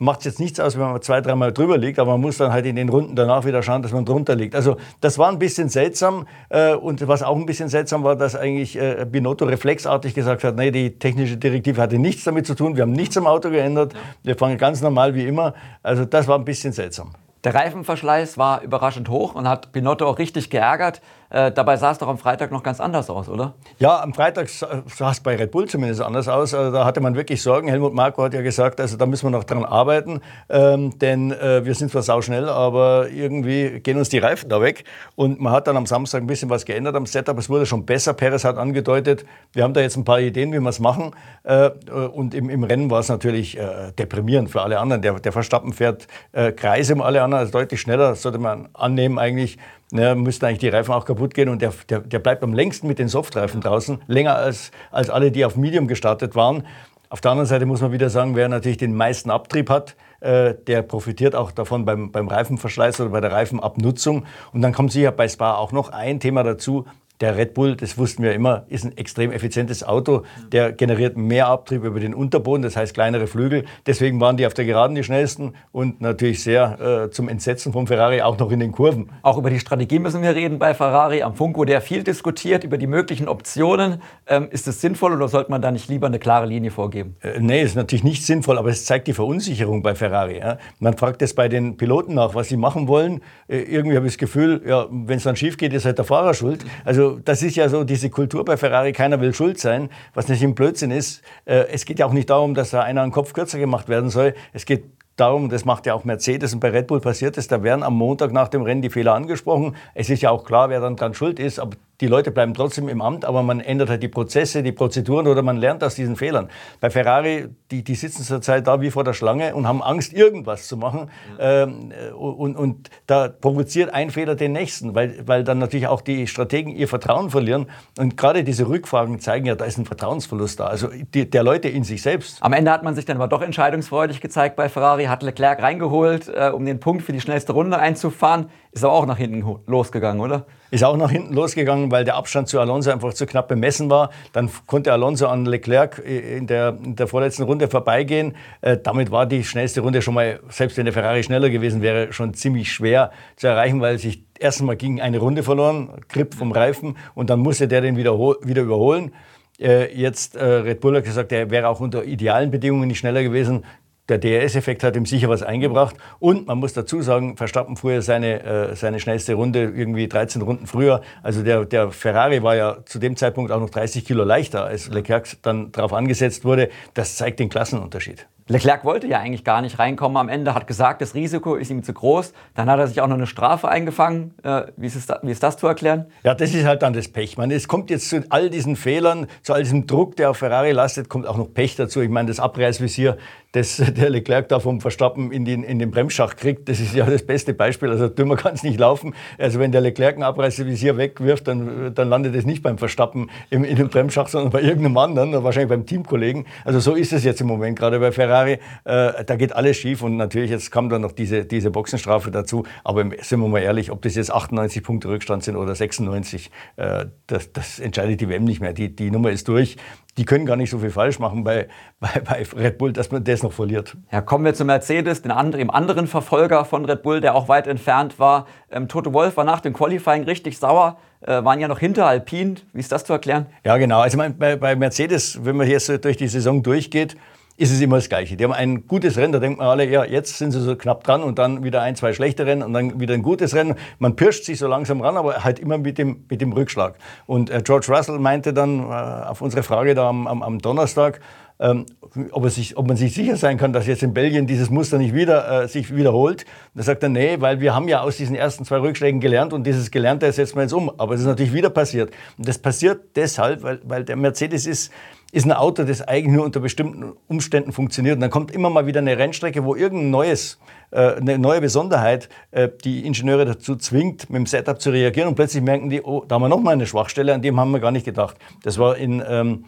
macht 0.03 0.19
es 0.19 0.25
jetzt 0.25 0.39
nichts 0.39 0.59
aus, 0.59 0.77
wenn 0.77 0.83
man 0.83 1.01
zwei, 1.01 1.21
dreimal 1.21 1.51
drüber 1.51 1.77
liegt, 1.77 2.00
aber 2.00 2.11
man 2.11 2.21
muss 2.21 2.38
dann 2.38 2.51
halt 2.51 2.65
in 2.65 2.75
den 2.75 2.89
Runden 2.89 3.15
danach 3.15 3.45
wieder 3.45 3.63
schauen, 3.63 3.81
dass 3.81 3.91
man 3.91 4.05
drunter 4.05 4.35
liegt. 4.35 4.55
Also 4.55 4.77
das 5.01 5.17
war 5.17 5.29
ein 5.29 5.39
bisschen 5.39 5.69
seltsam 5.69 6.27
äh, 6.50 6.73
und 6.73 7.07
was 7.07 7.23
auch 7.23 7.35
ein 7.35 7.45
bisschen 7.45 7.69
seltsam 7.69 8.03
war, 8.03 8.15
dass 8.15 8.35
eigentlich 8.35 8.75
äh, 8.77 9.05
Binotto 9.09 9.45
reflexartig 9.45 10.13
gesagt 10.13 10.44
hat, 10.44 10.55
nee, 10.55 10.71
die 10.71 11.00
technische 11.00 11.38
Direktive 11.38 11.81
hatte 11.81 11.97
nichts 11.97 12.23
damit 12.23 12.45
zu 12.45 12.55
tun, 12.55 12.75
wir 12.75 12.83
haben 12.83 12.91
nichts 12.91 13.17
am 13.17 13.27
Auto 13.27 13.50
geändert, 13.50 13.94
wir 14.23 14.35
fangen 14.35 14.57
ganz 14.57 14.81
normal 14.81 15.15
wie 15.15 15.25
immer. 15.25 15.53
Also 15.81 16.05
das 16.05 16.27
war 16.27 16.38
ein 16.38 16.45
bisschen 16.45 16.73
seltsam. 16.73 17.13
Der 17.44 17.53
Reifenverschleiß 17.53 18.38
war 18.38 18.61
überraschend 18.61 19.09
hoch 19.09 19.35
und 19.35 19.50
hat 19.50 19.73
Pinotto 19.73 20.07
auch 20.07 20.17
richtig 20.17 20.50
geärgert. 20.50 21.01
Äh, 21.33 21.51
dabei 21.51 21.77
sah 21.77 21.91
es 21.91 21.97
doch 21.97 22.07
am 22.07 22.19
Freitag 22.19 22.51
noch 22.51 22.62
ganz 22.62 22.80
anders 22.80 23.09
aus, 23.09 23.27
oder? 23.27 23.56
Ja, 23.80 24.03
am 24.03 24.13
Freitag 24.13 24.50
sah 24.50 25.12
es 25.12 25.19
bei 25.19 25.35
Red 25.35 25.50
Bull 25.50 25.68
zumindest 25.68 26.00
anders 26.00 26.27
aus. 26.27 26.53
Also 26.53 26.71
da 26.71 26.85
hatte 26.85 27.01
man 27.01 27.15
wirklich 27.15 27.41
Sorgen. 27.41 27.68
Helmut 27.68 27.95
Marko 27.95 28.21
hat 28.21 28.35
ja 28.35 28.44
gesagt, 28.44 28.80
also 28.80 28.97
da 28.97 29.07
müssen 29.07 29.25
wir 29.25 29.31
noch 29.31 29.44
dran 29.44 29.65
arbeiten, 29.65 30.21
ähm, 30.50 30.97
denn 31.00 31.31
äh, 31.31 31.65
wir 31.65 31.74
sind 31.74 31.89
zwar 31.89 32.03
sauschnell, 32.03 32.47
aber 32.47 33.09
irgendwie 33.09 33.80
gehen 33.80 33.97
uns 33.97 34.09
die 34.09 34.19
Reifen 34.19 34.47
da 34.47 34.62
weg. 34.62 34.83
Und 35.15 35.41
man 35.41 35.53
hat 35.53 35.65
dann 35.65 35.75
am 35.75 35.88
Samstag 35.88 36.21
ein 36.21 36.27
bisschen 36.27 36.51
was 36.51 36.65
geändert 36.65 36.95
am 36.95 37.07
Setup. 37.07 37.36
Es 37.39 37.50
wurde 37.50 37.65
schon 37.65 37.83
besser. 37.83 38.13
Perez 38.13 38.44
hat 38.44 38.59
angedeutet, 38.59 39.25
wir 39.53 39.63
haben 39.63 39.74
da 39.74 39.81
jetzt 39.81 39.97
ein 39.97 40.06
paar 40.06 40.19
Ideen, 40.19 40.53
wie 40.53 40.59
wir 40.59 40.69
es 40.69 40.79
machen. 40.79 41.15
Äh, 41.45 41.71
und 41.89 42.36
im, 42.36 42.51
im, 42.51 42.63
Rennen 42.63 42.91
war 42.91 43.00
es 43.00 43.09
natürlich 43.09 43.57
äh, 43.57 43.91
deprimierend 43.97 44.51
für 44.51 44.62
alle 44.62 44.79
anderen. 44.79 45.01
Der, 45.01 45.19
der 45.19 45.31
Verstappen 45.31 45.74
fährt 45.74 46.06
äh, 46.31 46.51
Kreise 46.51 46.94
um 46.94 47.01
alle 47.01 47.24
anderen, 47.24 47.41
also 47.41 47.53
deutlich 47.53 47.81
schneller, 47.81 48.13
sollte 48.13 48.38
man 48.38 48.69
annehmen 48.74 49.18
eigentlich. 49.18 49.57
Ja, 49.95 50.16
müssten 50.16 50.45
eigentlich 50.45 50.57
die 50.57 50.69
Reifen 50.69 50.92
auch 50.92 51.06
kaputt 51.06 51.36
gehen 51.36 51.50
und 51.50 51.62
der, 51.62 51.72
der, 51.88 52.00
der 52.00 52.18
bleibt 52.18 52.42
am 52.42 52.51
längsten 52.51 52.88
mit 52.88 52.98
den 52.98 53.07
Softreifen 53.07 53.62
draußen, 53.62 54.01
länger 54.07 54.36
als, 54.36 54.72
als 54.90 55.12
alle, 55.12 55.31
die 55.31 55.45
auf 55.45 55.56
Medium 55.56 55.88
gestartet 55.88 56.36
waren. 56.36 56.63
Auf 57.10 57.22
der 57.22 57.30
anderen 57.30 57.48
Seite 57.48 57.68
muss 57.68 57.80
man 57.80 57.92
wieder 57.92 58.10
sagen, 58.10 58.36
wer 58.36 58.50
natürlich 58.50 58.80
den 58.80 58.95
meisten 58.95 59.30
Abtrieb 59.30 59.69
hat, 59.69 59.95
äh, 60.19 60.56
der 60.66 60.81
profitiert 60.81 61.36
auch 61.36 61.51
davon 61.51 61.86
beim, 61.86 62.12
beim 62.12 62.28
Reifenverschleiß 62.28 63.01
oder 63.01 63.12
bei 63.12 63.22
der 63.22 63.31
Reifenabnutzung. 63.31 64.25
Und 64.51 64.62
dann 64.63 64.74
kommt 64.74 64.92
sicher 64.92 65.12
bei 65.12 65.28
Spa 65.28 65.54
auch 65.54 65.72
noch 65.72 65.90
ein 65.90 66.19
Thema 66.19 66.42
dazu, 66.42 66.88
der 67.24 67.38
Red 67.38 67.54
Bull, 67.54 67.78
das 67.78 67.98
wussten 67.98 68.22
wir 68.22 68.34
immer, 68.34 68.66
ist 68.68 68.84
ein 68.84 68.98
extrem 68.98 69.31
effizientes 69.31 69.81
Auto. 69.81 70.24
Der 70.52 70.74
generiert 70.74 71.16
mehr 71.16 71.48
Abtrieb 71.48 71.86
über 71.86 72.02
den 72.02 72.14
Unterboden, 72.14 72.62
das 72.62 72.75
heißt 72.75 72.94
kleinere 72.94 73.28
Flügel. 73.28 73.64
Deswegen 73.86 74.20
waren 74.20 74.36
die 74.36 74.46
auf 74.46 74.54
der 74.54 74.66
Geraden 74.66 74.94
die 74.94 75.06
schnellsten 75.06 75.54
und 75.72 76.02
natürlich 76.02 76.44
sehr 76.44 77.06
äh, 77.06 77.12
zum 77.12 77.30
Entsetzen 77.30 77.72
von 77.72 77.88
Ferrari 77.88 78.22
auch 78.22 78.38
noch 78.38 78.52
in 78.52 78.60
den 78.60 78.74
Kurven. 78.74 79.10
Auch 79.22 79.38
über 79.38 79.50
die 79.50 79.60
Strategie 79.62 80.00
müssen 80.00 80.22
wir 80.22 80.36
reden 80.36 80.60
bei 80.60 80.74
Ferrari. 80.74 81.24
Am 81.24 81.34
Funko, 81.34 81.64
der 81.64 81.80
viel 81.80 82.04
diskutiert 82.04 82.66
über 82.66 82.78
die 82.78 82.88
möglichen 82.88 83.30
Optionen. 83.30 84.02
Ähm, 84.28 84.50
ist 84.52 84.68
es 84.68 84.81
sinnvoll 84.81 85.14
oder 85.14 85.30
sollte 85.30 85.50
man 85.50 85.62
da 85.62 85.72
nicht 85.72 85.88
lieber 85.88 86.08
eine 86.08 86.20
klare 86.20 86.46
Linie 86.46 86.72
vorgeben? 86.72 87.16
Äh, 87.22 87.40
nee, 87.40 87.64
ist 87.64 87.78
natürlich 87.78 88.04
nicht 88.04 88.25
sinnvoll, 88.25 88.58
aber 88.58 88.68
es 88.68 88.84
zeigt 88.84 89.08
die 89.08 89.14
Verunsicherung 89.14 89.81
bei 89.81 89.96
Ferrari. 89.96 90.40
Ja. 90.40 90.58
Man 90.80 90.98
fragt 90.98 91.22
es 91.22 91.34
bei 91.34 91.48
den 91.48 91.78
Piloten 91.78 92.16
nach, 92.16 92.36
was 92.36 92.50
sie 92.50 92.58
machen 92.58 92.90
wollen. 92.90 93.22
Äh, 93.48 93.60
irgendwie 93.60 93.96
habe 93.96 94.08
ich 94.08 94.14
das 94.14 94.18
Gefühl, 94.18 94.62
ja, 94.68 94.88
wenn 94.92 95.16
es 95.16 95.24
dann 95.24 95.38
schief 95.38 95.56
geht, 95.56 95.72
ist 95.72 95.86
halt 95.86 95.98
der 95.98 96.06
Fahrer 96.06 96.34
schuld. 96.34 96.66
Also 96.84 97.12
das 97.24 97.44
ist 97.44 97.56
ja 97.56 97.69
so 97.69 97.83
diese 97.83 98.10
Kultur 98.10 98.45
bei 98.45 98.57
Ferrari, 98.57 98.94
keiner 98.94 99.19
will 99.21 99.33
schuld 99.33 99.60
sein, 99.60 99.89
was 100.13 100.27
nicht 100.27 100.44
ein 100.44 100.56
Blödsinn 100.56 100.92
ist. 100.92 101.21
Äh, 101.45 101.65
es 101.71 101.86
geht 101.86 102.00
ja 102.00 102.06
auch 102.06 102.13
nicht 102.13 102.30
darum, 102.30 102.54
dass 102.54 102.71
da 102.71 102.81
einer 102.81 103.01
einen 103.01 103.12
Kopf 103.12 103.33
kürzer 103.33 103.60
gemacht 103.60 103.89
werden 103.89 104.10
soll. 104.10 104.33
Es 104.54 104.65
geht 104.65 104.83
darum, 105.15 105.50
das 105.50 105.65
macht 105.65 105.86
ja 105.86 105.94
auch 105.94 106.04
Mercedes 106.04 106.54
und 106.54 106.60
bei 106.60 106.69
Red 106.69 106.88
Bull 106.88 107.00
passiert 107.00 107.38
es, 107.38 107.48
da 107.48 107.63
werden 107.63 107.83
am 107.83 107.95
Montag 107.95 108.31
nach 108.31 108.48
dem 108.48 108.63
Rennen 108.63 108.81
die 108.81 108.89
Fehler 108.89 109.13
angesprochen. 109.13 109.75
Es 109.94 110.10
ist 110.10 110.21
ja 110.21 110.31
auch 110.31 110.44
klar, 110.44 110.69
wer 110.69 110.81
dann 110.81 110.95
dran 110.95 111.13
schuld 111.13 111.39
ist, 111.39 111.60
aber 111.60 111.77
die 112.03 112.07
Leute 112.07 112.31
bleiben 112.31 112.53
trotzdem 112.53 112.89
im 112.89 113.01
Amt, 113.01 113.23
aber 113.23 113.44
man 113.44 113.61
ändert 113.61 113.89
halt 113.89 114.03
die 114.03 114.09
Prozesse, 114.09 114.61
die 114.61 114.73
Prozeduren 114.73 115.25
oder 115.25 115.41
man 115.41 115.55
lernt 115.55 115.85
aus 115.85 115.95
diesen 115.95 116.17
Fehlern. 116.17 116.50
Bei 116.81 116.89
Ferrari, 116.89 117.47
die, 117.71 117.81
die 117.81 117.95
sitzen 117.95 118.23
zurzeit 118.23 118.67
da 118.67 118.81
wie 118.81 118.91
vor 118.91 119.05
der 119.05 119.13
Schlange 119.13 119.55
und 119.55 119.69
haben 119.69 119.81
Angst, 119.81 120.11
irgendwas 120.11 120.67
zu 120.67 120.75
machen. 120.75 121.09
Ja. 121.39 121.63
Ähm, 121.63 121.94
und, 122.13 122.57
und 122.57 122.89
da 123.07 123.29
provoziert 123.29 123.94
ein 123.94 124.09
Fehler 124.09 124.35
den 124.35 124.51
nächsten, 124.51 124.94
weil, 124.95 125.25
weil 125.25 125.45
dann 125.45 125.59
natürlich 125.59 125.88
auch 125.88 126.01
die 126.01 126.27
Strategen 126.27 126.75
ihr 126.75 126.89
Vertrauen 126.89 127.29
verlieren. 127.29 127.67
Und 127.97 128.17
gerade 128.17 128.44
diese 128.44 128.67
Rückfragen 128.67 129.21
zeigen 129.21 129.45
ja, 129.45 129.55
da 129.55 129.63
ist 129.63 129.77
ein 129.77 129.85
Vertrauensverlust 129.85 130.59
da, 130.59 130.65
also 130.65 130.89
die, 131.13 131.29
der 131.29 131.44
Leute 131.44 131.69
in 131.69 131.85
sich 131.85 132.01
selbst. 132.01 132.44
Am 132.44 132.51
Ende 132.51 132.69
hat 132.69 132.83
man 132.83 132.95
sich 132.95 133.05
dann 133.05 133.15
aber 133.15 133.29
doch 133.29 133.41
entscheidungsfreudig 133.41 134.19
gezeigt 134.19 134.57
bei 134.57 134.67
Ferrari, 134.67 135.05
hat 135.05 135.23
Leclerc 135.23 135.61
reingeholt, 135.61 136.27
äh, 136.27 136.51
um 136.53 136.65
den 136.65 136.81
Punkt 136.81 137.03
für 137.03 137.13
die 137.13 137.21
schnellste 137.21 137.53
Runde 137.53 137.79
einzufahren. 137.79 138.50
Ist 138.74 138.84
aber 138.84 138.94
auch 138.94 139.06
nach 139.06 139.18
hinten 139.18 139.44
losgegangen, 139.68 140.20
oder? 140.20 140.48
Ist 140.72 140.84
auch 140.84 140.98
nach 140.98 141.12
hinten 141.12 141.36
losgegangen, 141.36 141.92
weil 141.92 142.06
der 142.06 142.16
Abstand 142.16 142.48
zu 142.48 142.60
Alonso 142.60 142.90
einfach 142.90 143.14
zu 143.14 143.28
knapp 143.28 143.48
bemessen 143.48 143.92
war. 143.92 144.10
Dann 144.31 144.50
konnte 144.66 144.92
Alonso 144.92 145.28
an 145.28 145.46
Leclerc 145.46 146.00
in 146.00 146.48
der, 146.48 146.75
in 146.84 146.96
der 146.96 147.06
vorletzten 147.06 147.44
Runde 147.44 147.68
vorbeigehen. 147.68 148.36
Äh, 148.62 148.78
damit 148.81 149.12
war 149.12 149.28
die 149.28 149.44
schnellste 149.44 149.81
Runde 149.81 150.02
schon 150.02 150.16
mal, 150.16 150.40
selbst 150.50 150.75
wenn 150.78 150.86
der 150.86 150.94
Ferrari 150.94 151.22
schneller 151.22 151.52
gewesen 151.52 151.84
wäre, 151.84 152.12
schon 152.14 152.34
ziemlich 152.34 152.72
schwer 152.72 153.12
zu 153.36 153.46
erreichen, 153.46 153.80
weil 153.80 154.00
sich 154.00 154.25
erstmal 154.40 154.75
ging 154.75 155.00
eine 155.00 155.20
Runde 155.20 155.44
verloren, 155.44 156.02
Grip 156.10 156.34
vom 156.34 156.52
Reifen 156.52 156.98
und 157.14 157.30
dann 157.30 157.42
musste 157.42 157.68
der 157.68 157.81
den 157.81 157.96
wieder, 157.96 158.18
wieder 158.18 158.64
überholen. 158.64 159.14
Äh, 159.60 159.96
jetzt 159.96 160.36
äh, 160.36 160.44
Red 160.44 160.80
Bull 160.80 160.98
hat 160.98 161.04
gesagt, 161.04 161.31
er 161.31 161.52
wäre 161.52 161.68
auch 161.68 161.80
unter 161.80 162.04
idealen 162.04 162.50
Bedingungen 162.50 162.88
nicht 162.88 162.98
schneller 162.98 163.22
gewesen 163.22 163.64
der 164.09 164.17
DRS-Effekt 164.17 164.83
hat 164.83 164.95
ihm 164.95 165.05
sicher 165.05 165.29
was 165.29 165.44
eingebracht. 165.44 165.95
Und 166.19 166.47
man 166.47 166.57
muss 166.57 166.73
dazu 166.73 167.01
sagen, 167.01 167.38
Verstappen 167.38 167.77
fuhr 167.77 167.94
ja 167.94 168.01
seine, 168.01 168.44
äh, 168.44 168.75
seine 168.75 169.00
schnellste 169.00 169.35
Runde 169.35 169.63
irgendwie 169.63 170.07
13 170.07 170.41
Runden 170.41 170.67
früher. 170.67 171.01
Also 171.21 171.44
der, 171.44 171.65
der 171.65 171.91
Ferrari 171.91 172.44
war 172.44 172.55
ja 172.55 172.77
zu 172.85 173.00
dem 173.00 173.15
Zeitpunkt 173.15 173.51
auch 173.51 173.59
noch 173.59 173.69
30 173.69 174.03
Kilo 174.05 174.23
leichter, 174.23 174.65
als 174.65 174.89
Leclerc 174.89 175.38
dann 175.41 175.71
darauf 175.71 175.94
angesetzt 175.94 176.44
wurde. 176.44 176.69
Das 176.94 177.15
zeigt 177.15 177.39
den 177.39 177.50
Klassenunterschied. 177.50 178.27
Leclerc 178.50 178.83
wollte 178.83 179.07
ja 179.07 179.19
eigentlich 179.19 179.45
gar 179.45 179.61
nicht 179.61 179.79
reinkommen 179.79 180.17
am 180.17 180.27
Ende, 180.27 180.53
hat 180.53 180.67
gesagt, 180.67 181.01
das 181.01 181.15
Risiko 181.15 181.55
ist 181.55 181.71
ihm 181.71 181.81
zu 181.81 181.94
groß. 181.94 182.33
Dann 182.55 182.69
hat 182.69 182.77
er 182.77 182.88
sich 182.88 183.00
auch 183.00 183.07
noch 183.07 183.15
eine 183.15 183.25
Strafe 183.25 183.69
eingefangen. 183.69 184.33
Äh, 184.44 184.63
wie, 184.75 184.88
ist 184.88 185.09
da, 185.09 185.19
wie, 185.23 185.31
ist 185.31 185.41
das 185.41 185.55
zu 185.55 185.67
erklären? 185.67 186.07
Ja, 186.23 186.35
das 186.35 186.53
ist 186.53 186.65
halt 186.65 186.81
dann 186.81 186.91
das 186.91 187.07
Pech. 187.07 187.38
Man, 187.38 187.51
es 187.51 187.69
kommt 187.69 187.89
jetzt 187.89 188.09
zu 188.09 188.21
all 188.29 188.50
diesen 188.50 188.75
Fehlern, 188.75 189.27
zu 189.44 189.53
all 189.53 189.63
diesem 189.63 189.88
Druck, 189.88 190.17
der 190.17 190.29
auf 190.29 190.38
Ferrari 190.38 190.71
lastet, 190.71 191.07
kommt 191.07 191.25
auch 191.25 191.38
noch 191.38 191.53
Pech 191.53 191.77
dazu. 191.77 192.01
Ich 192.01 192.09
meine, 192.09 192.27
das 192.27 192.41
Abreißvisier, 192.41 193.17
das 193.53 193.77
der 193.97 194.09
Leclerc 194.09 194.50
da 194.50 194.59
vom 194.59 194.81
Verstappen 194.81 195.31
in 195.31 195.45
den, 195.45 195.63
in 195.63 195.79
den 195.79 195.91
Bremsschacht 195.91 196.38
kriegt, 196.38 196.67
das 196.67 196.79
ist 196.79 196.94
ja 196.94 197.05
das 197.05 197.25
beste 197.25 197.53
Beispiel. 197.53 197.89
Also 197.89 198.09
dümmer 198.09 198.35
kann 198.35 198.53
es 198.53 198.63
nicht 198.63 198.79
laufen. 198.79 199.15
Also 199.38 199.59
wenn 199.59 199.71
der 199.71 199.81
Leclerc 199.81 200.17
ein 200.17 200.23
Abreißvisier 200.23 200.97
wegwirft, 200.97 201.47
dann, 201.47 201.94
dann 201.94 202.09
landet 202.09 202.35
es 202.35 202.45
nicht 202.45 202.61
beim 202.61 202.77
Verstappen 202.77 203.29
im, 203.50 203.63
in 203.63 203.77
dem 203.77 203.89
Bremsschacht, 203.89 204.29
sondern 204.29 204.51
bei 204.51 204.61
irgendeinem 204.61 204.97
anderen, 204.97 205.44
wahrscheinlich 205.44 205.69
beim 205.69 205.85
Teamkollegen. 205.85 206.45
Also 206.65 206.79
so 206.79 206.94
ist 206.95 207.13
es 207.13 207.23
jetzt 207.23 207.41
im 207.41 207.47
Moment 207.47 207.77
gerade 207.77 208.00
bei 208.00 208.11
Ferrari. 208.11 208.59
Äh, 208.83 209.23
da 209.23 209.35
geht 209.35 209.55
alles 209.55 209.77
schief 209.77 210.01
und 210.01 210.17
natürlich 210.17 210.50
jetzt 210.50 210.71
kam 210.71 210.89
dann 210.89 211.01
noch 211.01 211.11
diese, 211.11 211.45
diese 211.45 211.71
Boxenstrafe 211.71 212.31
dazu. 212.31 212.63
Aber 212.83 213.05
sind 213.22 213.39
wir 213.39 213.48
mal 213.48 213.62
ehrlich, 213.62 213.91
ob 213.91 214.01
das 214.01 214.15
jetzt 214.15 214.33
98 214.33 214.83
Punkte 214.83 215.10
Rückstand 215.10 215.43
sind 215.43 215.55
oder 215.55 215.75
96, 215.75 216.50
äh, 216.77 217.05
das, 217.27 217.53
das 217.53 217.79
entscheidet 217.79 218.19
die 218.19 218.29
WM 218.29 218.45
nicht 218.45 218.62
mehr. 218.62 218.74
Die, 218.74 218.95
die 218.95 219.12
Nummer 219.12 219.29
ist 219.29 219.48
durch 219.48 219.77
die 220.17 220.25
können 220.25 220.46
gar 220.46 220.55
nicht 220.55 220.70
so 220.70 220.79
viel 220.79 220.89
falsch 220.89 221.20
machen 221.20 221.43
bei, 221.43 221.67
bei, 222.00 222.22
bei, 222.24 222.46
Red 222.55 222.77
Bull, 222.77 222.93
dass 222.93 223.12
man 223.12 223.24
das 223.24 223.43
noch 223.43 223.53
verliert. 223.53 223.96
Ja, 224.12 224.22
kommen 224.22 224.46
wir 224.46 224.53
zu 224.53 224.65
Mercedes, 224.65 225.22
den 225.22 225.32
anderen, 225.32 225.60
dem 225.60 225.72
anderen 225.72 226.08
Verfolger 226.08 226.65
von 226.65 226.86
Red 226.86 227.03
Bull, 227.03 227.22
der 227.22 227.36
auch 227.36 227.48
weit 227.48 227.67
entfernt 227.67 228.20
war. 228.20 228.48
Ähm, 228.72 228.88
Toto 228.88 229.13
Wolf 229.13 229.38
war 229.38 229.43
nach 229.43 229.62
dem 229.62 229.74
Qualifying 229.74 230.24
richtig 230.24 230.58
sauer, 230.58 230.98
äh, 231.22 231.43
waren 231.43 231.60
ja 231.60 231.67
noch 231.67 231.79
hinter 231.79 232.05
Alpine. 232.05 232.55
Wie 232.74 232.79
ist 232.79 232.91
das 232.91 233.05
zu 233.05 233.13
erklären? 233.13 233.48
Ja, 233.63 233.77
genau. 233.77 234.01
Also 234.01 234.17
bei, 234.38 234.55
bei 234.55 234.75
Mercedes, 234.75 235.43
wenn 235.43 235.55
man 235.55 235.67
jetzt 235.67 235.89
durch 236.03 236.17
die 236.17 236.27
Saison 236.27 236.63
durchgeht, 236.63 237.17
ist 237.63 237.72
es 237.72 237.79
immer 237.79 237.96
das 237.96 238.10
Gleiche. 238.10 238.36
Die 238.36 238.43
haben 238.43 238.51
ein 238.51 238.88
gutes 238.88 239.15
Rennen, 239.15 239.32
da 239.32 239.39
denkt 239.39 239.58
man 239.58 239.67
alle, 239.67 239.86
ja, 239.86 240.03
jetzt 240.03 240.38
sind 240.38 240.51
sie 240.51 240.60
so 240.60 240.75
knapp 240.75 241.05
dran 241.05 241.24
und 241.24 241.39
dann 241.39 241.63
wieder 241.63 241.82
ein, 241.82 241.96
zwei 241.96 242.12
schlechte 242.12 242.46
Rennen 242.46 242.62
und 242.62 242.74
dann 242.74 243.00
wieder 243.00 243.13
ein 243.13 243.24
gutes 243.24 243.55
Rennen. 243.55 243.75
Man 244.00 244.17
pirscht 244.17 244.43
sich 244.43 244.60
so 244.60 244.67
langsam 244.67 245.00
ran, 245.00 245.15
aber 245.15 245.46
halt 245.46 245.60
immer 245.60 245.77
mit 245.77 245.98
dem, 245.98 246.25
mit 246.29 246.41
dem 246.41 246.51
Rückschlag. 246.51 246.96
Und 247.25 247.50
äh, 247.50 247.62
George 247.63 247.88
Russell 247.88 248.20
meinte 248.20 248.53
dann 248.53 248.79
äh, 248.79 248.84
auf 248.84 249.41
unsere 249.41 249.63
Frage 249.63 249.96
da 249.96 250.10
am, 250.10 250.27
am, 250.27 250.43
am 250.43 250.60
Donnerstag, 250.60 251.22
ähm, 251.63 251.86
ob, 252.32 252.48
sich, 252.50 252.77
ob, 252.77 252.88
man 252.88 252.98
sich 252.98 253.13
sicher 253.13 253.38
sein 253.38 253.58
kann, 253.58 253.72
dass 253.72 253.88
jetzt 253.88 254.03
in 254.03 254.13
Belgien 254.13 254.46
dieses 254.46 254.70
Muster 254.70 254.98
nicht 254.98 255.15
wieder 255.15 255.63
äh, 255.63 255.67
sich 255.67 255.96
wiederholt. 255.96 256.43
Und 256.43 256.79
da 256.79 256.84
sagt 256.84 257.01
er, 257.03 257.10
nee, 257.10 257.38
weil 257.39 257.62
wir 257.62 257.74
haben 257.74 257.88
ja 257.88 258.01
aus 258.01 258.17
diesen 258.17 258.36
ersten 258.36 258.65
zwei 258.65 258.77
Rückschlägen 258.77 259.22
gelernt 259.22 259.53
und 259.53 259.65
dieses 259.65 259.89
Gelernte 259.89 260.29
setzen 260.32 260.58
wir 260.58 260.63
jetzt 260.63 260.74
um. 260.74 260.91
Aber 260.98 261.13
es 261.15 261.22
ist 261.22 261.25
natürlich 261.25 261.53
wieder 261.53 261.70
passiert. 261.70 262.12
Und 262.38 262.48
das 262.48 262.58
passiert 262.58 263.15
deshalb, 263.15 263.63
weil, 263.63 263.79
weil 263.86 264.03
der 264.03 264.17
Mercedes 264.17 264.65
ist 264.67 264.91
ist 265.32 265.46
ein 265.46 265.51
Auto, 265.51 265.84
das 265.84 266.03
eigentlich 266.03 266.32
nur 266.36 266.46
unter 266.46 266.60
bestimmten 266.60 267.13
Umständen 267.27 267.72
funktioniert. 267.72 268.17
Und 268.17 268.22
dann 268.22 268.29
kommt 268.29 268.51
immer 268.51 268.70
mal 268.70 268.86
wieder 268.86 269.00
eine 269.00 269.17
Rennstrecke, 269.17 269.63
wo 269.63 269.74
irgendein 269.74 270.12
neues, 270.12 270.60
äh, 270.91 271.15
eine 271.15 271.39
neue 271.39 271.60
Besonderheit 271.60 272.29
äh, 272.51 272.70
die 272.84 273.03
Ingenieure 273.03 273.43
dazu 273.46 273.75
zwingt, 273.75 274.29
mit 274.29 274.38
dem 274.38 274.46
Setup 274.46 274.79
zu 274.79 274.91
reagieren. 274.91 275.29
Und 275.29 275.34
plötzlich 275.34 275.63
merken 275.63 275.89
die, 275.89 276.03
oh, 276.03 276.24
da 276.27 276.36
haben 276.36 276.43
wir 276.43 276.50
noch 276.50 276.62
mal 276.62 276.74
eine 276.74 276.86
Schwachstelle, 276.86 277.34
an 277.34 277.41
dem 277.41 277.60
haben 277.60 277.72
wir 277.72 277.79
gar 277.79 277.89
nicht 277.89 278.05
gedacht. 278.05 278.38
Das 278.62 278.77
war 278.77 278.96
in, 278.96 279.24
ähm, 279.27 279.65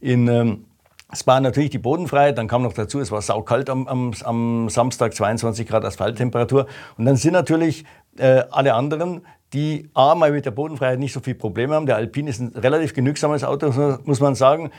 in 0.00 0.28
ähm, 0.28 0.64
Spa 1.14 1.40
natürlich 1.40 1.70
die 1.70 1.78
Bodenfreiheit, 1.78 2.36
dann 2.36 2.48
kam 2.48 2.62
noch 2.62 2.74
dazu, 2.74 3.00
es 3.00 3.10
war 3.10 3.22
saukalt 3.22 3.70
am, 3.70 3.88
am, 3.88 4.12
am 4.24 4.68
Samstag, 4.68 5.14
22 5.14 5.66
Grad 5.66 5.84
Asphalttemperatur. 5.84 6.66
Und 6.98 7.06
dann 7.06 7.16
sind 7.16 7.32
natürlich 7.32 7.84
äh, 8.18 8.44
alle 8.50 8.74
anderen, 8.74 9.22
die 9.54 9.88
A, 9.94 10.14
mal 10.14 10.32
mit 10.32 10.44
der 10.44 10.50
Bodenfreiheit 10.50 10.98
nicht 10.98 11.14
so 11.14 11.20
viel 11.20 11.34
Probleme 11.34 11.74
haben. 11.74 11.86
Der 11.86 11.96
Alpine 11.96 12.28
ist 12.28 12.40
ein 12.40 12.48
relativ 12.48 12.92
genügsames 12.92 13.42
Auto, 13.42 13.98
muss 14.04 14.20
man 14.20 14.34
sagen 14.34 14.70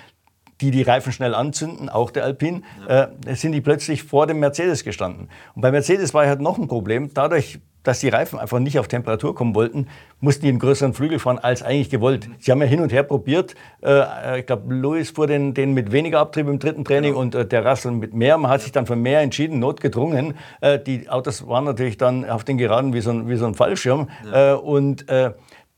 die 0.62 0.72
die 0.72 0.82
Reifen 0.82 1.12
schnell 1.12 1.34
anzünden, 1.34 1.90
auch 1.90 2.12
der 2.12 2.24
Alpine, 2.24 2.62
äh, 2.88 3.08
sind 3.36 3.54
die 3.54 3.62
plötzlich 3.62 4.04
vor 4.04 4.28
dem 4.28 4.40
Mercedes 4.40 4.84
gestanden. 4.84 5.30
Und 5.56 5.62
bei 5.62 5.72
Mercedes 5.72 6.14
war 6.14 6.26
halt 6.28 6.42
noch 6.42 6.58
ein 6.58 6.68
Problem. 6.68 7.14
Dadurch, 7.14 7.60
dass 7.84 8.00
die 8.00 8.10
Reifen 8.10 8.40
einfach 8.40 8.60
nicht 8.60 8.80
auf 8.80 8.88
Temperatur 8.88 9.34
kommen 9.34 9.56
wollten, 9.56 9.88
mussten 10.20 10.44
die 10.44 10.50
einen 10.50 10.60
größeren 10.60 10.94
Flügel 10.94 11.20
fahren 11.20 11.40
als 11.40 11.64
eigentlich 11.64 11.90
gewollt. 11.90 12.30
Sie 12.40 12.52
haben 12.52 12.62
ja 12.62 12.68
hin 12.68 12.82
und 12.82 12.92
her 12.92 13.04
probiert. 13.04 13.56
Äh, 13.82 14.40
ich 14.40 14.46
glaube, 14.46 14.74
Lewis 14.74 15.12
fuhr 15.12 15.28
den, 15.28 15.54
den 15.54 15.74
mit 15.74 15.92
weniger 15.92 16.20
Abtrieb 16.20 16.48
im 16.48 16.60
dritten 16.60 16.84
Training 16.84 17.12
genau. 17.12 17.22
und 17.22 17.36
äh, 17.36 17.46
der 17.46 17.66
Russell 17.66 17.92
mit 17.92 18.14
mehr. 18.14 18.38
Man 18.38 18.52
hat 18.52 18.62
sich 18.62 18.72
dann 18.72 18.86
für 18.86 18.96
mehr 18.96 19.22
entschieden, 19.22 19.60
notgedrungen. 19.60 20.36
Äh, 20.62 20.80
die 20.80 21.10
Autos 21.10 21.48
waren 21.48 21.64
natürlich 21.64 21.98
dann 21.98 22.30
auf 22.30 22.44
den 22.44 22.58
Geraden 22.58 22.94
wie 22.94 23.02
so 23.02 23.12
ein, 23.12 23.30
wie 23.30 23.36
so 23.36 23.46
ein 23.46 23.56
Fallschirm. 23.56 24.10
Ja. 24.32 24.54
Äh, 24.54 24.56
und 24.56 25.08
äh, 25.10 25.32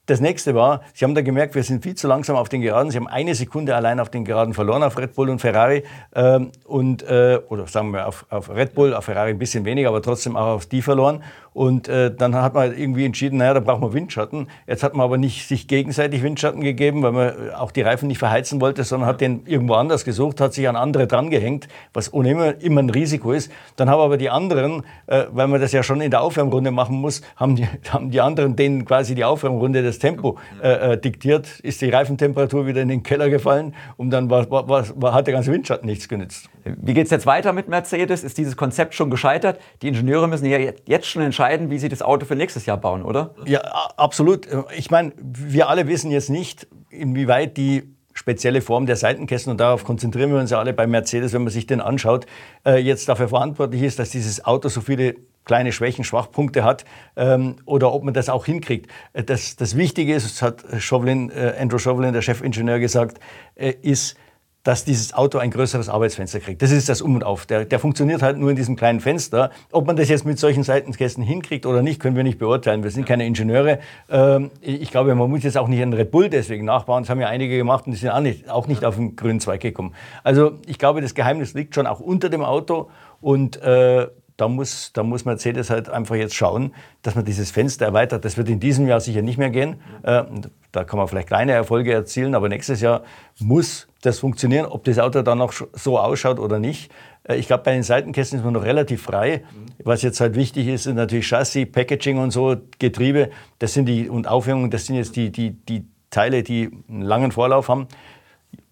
das 0.08 0.20
nächste 0.20 0.55
war, 0.55 0.81
Sie 0.93 1.05
haben 1.05 1.15
da 1.15 1.22
gemerkt, 1.22 1.53
wir 1.55 1.63
sind 1.63 1.84
viel 1.84 1.96
zu 1.96 2.08
langsam 2.08 2.36
auf 2.36 2.50
den 2.50 2.62
Geraden. 2.62 2.91
Sie 2.91 2.98
haben 2.98 3.08
eine 3.08 3.34
Sekunde 3.34 3.75
allein 3.75 4.00
auf 4.00 4.10
den 4.10 4.25
Geraden 4.25 4.53
verloren, 4.53 4.84
auf 4.84 4.98
Red 4.98 5.13
Bull 5.13 5.29
und 5.29 5.39
Ferrari. 5.39 5.84
Ähm, 6.13 6.51
und, 6.65 7.03
äh, 7.03 7.39
oder 7.48 7.67
sagen 7.67 7.91
wir 7.91 8.08
auf, 8.08 8.25
auf 8.29 8.50
Red 8.50 8.74
Bull, 8.74 8.93
auf 8.93 9.05
Ferrari 9.05 9.29
ein 9.29 9.38
bisschen 9.38 9.63
weniger, 9.63 9.89
aber 9.89 10.01
trotzdem 10.01 10.36
auch 10.36 10.48
auf 10.48 10.65
die 10.65 10.81
verloren. 10.81 11.24
Und 11.53 11.89
äh, 11.89 12.13
dann 12.15 12.34
hat 12.36 12.53
man 12.53 12.77
irgendwie 12.77 13.05
entschieden, 13.05 13.38
naja, 13.38 13.53
da 13.53 13.60
braucht 13.60 13.81
man 13.81 13.93
Windschatten. 13.93 14.48
Jetzt 14.67 14.84
hat 14.84 14.93
man 14.93 15.03
aber 15.03 15.17
nicht 15.17 15.48
sich 15.48 15.67
gegenseitig 15.67 16.24
Windschatten 16.24 16.62
gegeben, 16.62 17.03
weil 17.03 17.12
man 17.12 17.51
auch 17.51 17.72
die 17.72 17.81
Reifen 17.81 18.08
nicht 18.08 18.20
verheizen 18.20 18.62
wollte, 18.62 18.86
sondern 18.86 19.10
hat 19.10 19.20
den 19.20 19.46
irgendwo 19.46 19.74
anders 19.74 20.05
gesucht, 20.05 20.39
hat 20.39 20.53
sich 20.53 20.70
an 20.70 20.77
andere 20.77 21.08
drangehängt, 21.08 21.67
was 21.93 22.13
ohnehin 22.13 22.38
immer, 22.38 22.62
immer 22.62 22.81
ein 22.81 22.89
Risiko 22.89 23.34
ist. 23.34 23.51
Dann 23.75 23.89
haben 23.89 24.00
aber 24.00 24.15
die 24.15 24.29
anderen, 24.29 24.84
äh, 25.08 25.25
weil 25.31 25.48
man 25.48 25.60
das 25.60 25.74
ja 25.74 25.84
schon 25.84 26.00
in 26.00 26.10
der 26.10 26.22
Aufwärmrunde 26.22 26.72
machen 26.72 26.96
muss, 26.96 27.22
haben 27.36 27.58
die, 27.58 27.67
haben 27.89 28.12
die 28.12 28.22
anderen 28.22 28.55
denen 28.55 28.86
quasi 28.86 29.13
die 29.13 29.25
Aufwärmrunde 29.25 29.84
das 29.84 30.00
Tempo 30.00 30.38
äh, 30.63 30.93
äh, 30.93 30.98
diktiert, 30.98 31.60
ist 31.60 31.81
die 31.81 31.89
Reifentemperatur 31.89 32.65
wieder 32.65 32.81
in 32.81 32.88
den 32.88 33.03
Keller 33.03 33.29
gefallen 33.29 33.75
und 33.98 34.12
dann 34.12 34.29
war, 34.29 34.50
war, 34.50 34.70
war, 34.70 35.13
hat 35.13 35.27
der 35.27 35.34
ganze 35.34 35.51
Windschatten 35.51 35.86
nichts 35.86 36.08
genützt. 36.08 36.50
Wie 36.63 36.93
geht 36.93 37.05
es 37.05 37.12
jetzt 37.12 37.25
weiter 37.25 37.51
mit 37.51 37.67
Mercedes? 37.67 38.24
Ist 38.24 38.38
dieses 38.38 38.55
Konzept 38.55 38.93
schon 38.93 39.10
gescheitert? 39.10 39.60
Die 39.81 39.89
Ingenieure 39.89 40.27
müssen 40.27 40.46
ja 40.46 40.58
jetzt 40.86 41.08
schon 41.08 41.24
entscheiden, 41.24 41.40
wie 41.69 41.79
sie 41.79 41.89
das 41.89 42.01
Auto 42.01 42.25
für 42.25 42.36
nächstes 42.36 42.65
Jahr 42.65 42.77
bauen, 42.77 43.03
oder? 43.03 43.36
Ja, 43.45 43.62
absolut. 43.98 44.48
Ich 44.75 44.91
meine, 44.91 45.13
wir 45.17 45.69
alle 45.69 45.88
wissen 45.88 46.12
jetzt 46.12 46.29
nicht, 46.29 46.67
inwieweit 46.89 47.57
die 47.57 47.83
spezielle 48.13 48.62
Form 48.62 48.86
der 48.86 48.95
Seitenkästen, 48.95 49.51
und 49.51 49.60
darauf 49.60 49.83
konzentrieren 49.83 50.31
wir 50.31 50.39
uns 50.39 50.51
ja 50.51 50.60
alle 50.60 50.74
bei 50.74 50.88
Mercedes, 50.88 51.33
wenn 51.33 51.43
man 51.43 51.51
sich 51.51 51.67
den 51.67 51.81
anschaut, 51.81 52.25
äh, 52.65 52.77
jetzt 52.77 53.07
dafür 53.10 53.29
verantwortlich 53.29 53.81
ist, 53.81 54.00
dass 54.00 54.10
dieses 54.10 54.43
Auto 54.43 54.69
so 54.69 54.81
viele 54.81 55.15
kleine 55.45 55.71
Schwächen, 55.71 56.03
Schwachpunkte 56.03 56.63
hat 56.63 56.86
ähm, 57.15 57.55
oder 57.65 57.91
ob 57.93 58.03
man 58.03 58.13
das 58.13 58.29
auch 58.29 58.45
hinkriegt. 58.45 58.91
Äh, 59.13 59.24
das, 59.24 59.55
das 59.55 59.77
Wichtige 59.77 60.13
ist, 60.13 60.25
das 60.25 60.41
hat 60.41 60.63
Chauvelin, 60.79 61.31
äh, 61.31 61.55
Andrew 61.60 61.79
Chauvelin, 61.79 62.13
der 62.13 62.21
Chefingenieur, 62.21 62.79
gesagt, 62.79 63.19
ist, 63.55 64.15
dass 64.63 64.86
dieses 64.86 65.13
Auto 65.13 65.39
ein 65.39 65.50
größeres 65.50 65.89
Arbeitsfenster 65.89 66.39
kriegt. 66.39 66.62
Das 66.62 66.72
ist 66.72 66.88
das 66.88 67.01
Um 67.01 67.15
und 67.15 67.24
Auf. 67.24 67.46
Der, 67.46 67.65
der, 67.65 67.80
funktioniert 67.80 68.22
halt 68.22 68.38
nur 68.38 68.51
in 68.51 68.56
diesem 68.56 68.75
kleinen 68.75 69.00
Fenster. 69.00 69.50
Ob 69.72 69.88
man 69.88 69.96
das 69.96 70.10
jetzt 70.10 70.24
mit 70.24 70.38
solchen 70.38 70.63
Seitenkästen 70.63 71.24
hinkriegt 71.24 71.65
oder 71.65 71.82
nicht, 71.82 72.00
können 72.00 72.15
wir 72.15 72.24
nicht 72.24 72.38
beurteilen. 72.38 72.84
Wir 72.84 72.91
sind 72.91 73.06
keine 73.06 73.25
Ingenieure. 73.25 73.80
Ähm, 74.10 74.51
ich 74.62 74.91
glaube, 74.91 75.15
man 75.15 75.30
muss 75.30 75.44
jetzt 75.44 75.58
auch 75.58 75.68
nicht 75.68 75.82
einen 75.82 75.94
Red 75.94 76.12
Bull 76.12 76.30
deswegen 76.30 76.65
nachbauen. 76.65 77.03
Das 77.03 77.10
haben 77.10 77.20
ja 77.20 77.27
einige 77.27 77.58
gemacht 77.58 77.88
und 77.88 77.94
die 77.94 77.98
sind 77.98 78.10
auch 78.10 78.20
nicht, 78.20 78.50
auch 78.50 78.68
nicht 78.68 78.86
auf 78.86 78.96
den 78.96 79.15
grünen 79.15 79.39
Zweig 79.39 79.62
gekommen. 79.62 79.94
Also 80.24 80.53
ich 80.68 80.77
glaube, 80.77 81.01
das 81.01 81.15
Geheimnis 81.15 81.53
liegt 81.53 81.74
schon 81.74 81.88
auch 81.88 82.00
unter 82.00 82.30
dem 82.30 82.44
Auto 82.44 82.89
und 83.20 83.62
äh, 83.62 84.08
da 84.41 84.48
muss, 84.48 84.91
da 84.93 85.03
muss 85.03 85.24
Mercedes 85.24 85.69
halt 85.69 85.88
einfach 85.88 86.15
jetzt 86.15 86.33
schauen, 86.33 86.74
dass 87.03 87.13
man 87.13 87.24
dieses 87.24 87.51
Fenster 87.51 87.86
erweitert. 87.86 88.25
Das 88.25 88.38
wird 88.38 88.50
in 88.50 88.60
diesem 88.60 88.88
Jahr 88.88 89.00
sicher 89.00 89.21
nicht 89.21 89.38
mehr 89.38 89.51
gehen. 89.51 89.75
Äh, 90.01 90.24
da 90.71 90.83
kann 90.83 90.98
man 90.98 91.07
vielleicht 91.07 91.27
kleine 91.27 91.51
Erfolge 91.51 91.93
erzielen, 91.93 92.33
aber 92.33 92.50
nächstes 92.50 92.81
Jahr 92.81 93.03
muss 93.39 93.88
das 94.01 94.17
funktionieren, 94.17 94.65
ob 94.65 94.83
das 94.83 94.98
Auto 94.98 95.21
dann 95.21 95.38
noch 95.38 95.53
so 95.74 96.00
ausschaut 96.00 96.39
oder 96.39 96.57
nicht. 96.57 96.91
Äh, 97.24 97.36
ich 97.36 97.45
glaube, 97.45 97.63
bei 97.63 97.74
den 97.74 97.83
Seitenkästen 97.83 98.39
ist 98.39 98.43
man 98.43 98.53
noch 98.53 98.63
relativ 98.63 99.03
frei. 99.03 99.43
Was 99.83 100.01
jetzt 100.01 100.19
halt 100.19 100.33
wichtig 100.33 100.67
ist, 100.67 100.83
sind 100.83 100.95
natürlich 100.95 101.27
Chassis, 101.27 101.71
Packaging 101.71 102.17
und 102.17 102.31
so, 102.31 102.55
Getriebe, 102.79 103.29
das 103.60 103.75
sind 103.75 103.86
die, 103.86 104.10
und 104.10 104.27
Aufhängungen, 104.27 104.71
das 104.71 104.88
sind 104.88 104.95
jetzt 104.95 105.15
die, 105.15 105.31
die, 105.31 105.51
die 105.51 105.86
Teile, 106.10 106.41
die 106.41 106.71
einen 106.89 107.03
langen 107.03 107.31
Vorlauf 107.31 107.69
haben. 107.69 107.88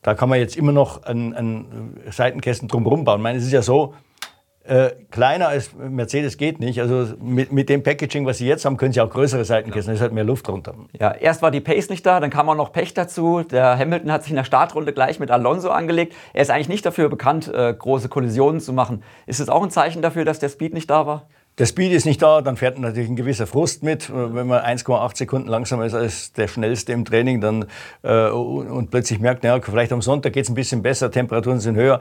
Da 0.01 0.15
kann 0.15 0.29
man 0.29 0.39
jetzt 0.39 0.57
immer 0.57 0.71
noch 0.71 1.03
einen, 1.03 1.35
einen 1.35 2.01
Seitenkästen 2.09 2.67
drumherum 2.67 3.03
bauen. 3.03 3.19
Ich 3.19 3.23
meine, 3.23 3.38
es 3.38 3.45
ist 3.45 3.51
ja 3.51 3.61
so, 3.61 3.93
äh, 4.69 4.91
kleiner 5.09 5.47
als 5.47 5.73
Mercedes 5.73 6.38
geht 6.38 6.59
nicht. 6.59 6.79
Also 6.79 7.15
mit, 7.19 7.51
mit 7.51 7.69
dem 7.69 7.81
Packaging, 7.81 8.25
was 8.27 8.38
Sie 8.38 8.47
jetzt 8.47 8.65
haben, 8.65 8.77
können 8.77 8.93
Sie 8.93 9.01
auch 9.01 9.09
größere 9.09 9.43
Seitenkästen. 9.43 9.91
Ja. 9.91 9.95
ist 9.95 10.01
halt 10.01 10.13
mehr 10.13 10.23
Luft 10.23 10.47
drunter. 10.47 10.75
Ja, 10.99 11.11
erst 11.11 11.41
war 11.41 11.49
die 11.49 11.59
Pace 11.59 11.89
nicht 11.89 12.05
da, 12.05 12.19
dann 12.19 12.29
kam 12.29 12.47
auch 12.49 12.55
noch 12.55 12.71
Pech 12.71 12.93
dazu. 12.93 13.41
Der 13.41 13.77
Hamilton 13.77 14.11
hat 14.11 14.23
sich 14.23 14.31
in 14.31 14.35
der 14.35 14.43
Startrunde 14.43 14.93
gleich 14.93 15.19
mit 15.19 15.31
Alonso 15.31 15.69
angelegt. 15.69 16.13
Er 16.33 16.43
ist 16.43 16.51
eigentlich 16.51 16.69
nicht 16.69 16.85
dafür 16.85 17.09
bekannt, 17.09 17.51
äh, 17.51 17.73
große 17.73 18.09
Kollisionen 18.09 18.61
zu 18.61 18.71
machen. 18.71 19.03
Ist 19.25 19.39
es 19.39 19.49
auch 19.49 19.63
ein 19.63 19.71
Zeichen 19.71 20.03
dafür, 20.03 20.23
dass 20.23 20.38
der 20.38 20.49
Speed 20.49 20.75
nicht 20.75 20.89
da 20.89 21.07
war? 21.07 21.27
Der 21.57 21.65
Speed 21.65 21.91
ist 21.91 22.05
nicht 22.05 22.21
da, 22.21 22.41
dann 22.41 22.55
fährt 22.55 22.77
natürlich 22.79 23.09
ein 23.09 23.17
gewisser 23.17 23.47
Frust 23.47 23.83
mit. 23.83 24.09
Wenn 24.13 24.47
man 24.47 24.61
1,8 24.61 25.17
Sekunden 25.17 25.49
langsamer 25.49 25.85
ist 25.85 25.93
als 25.93 26.31
der 26.31 26.47
schnellste 26.47 26.93
im 26.93 27.03
Training 27.03 27.41
dann, 27.41 27.65
äh, 28.03 28.29
und, 28.29 28.69
und, 28.69 28.91
plötzlich 28.91 29.19
merkt, 29.19 29.43
naja, 29.43 29.59
vielleicht 29.61 29.91
am 29.91 30.01
Sonntag 30.01 30.33
geht 30.33 30.43
es 30.43 30.49
ein 30.49 30.55
bisschen 30.55 30.83
besser, 30.83 31.11
Temperaturen 31.11 31.59
sind 31.59 31.75
höher, 31.75 31.99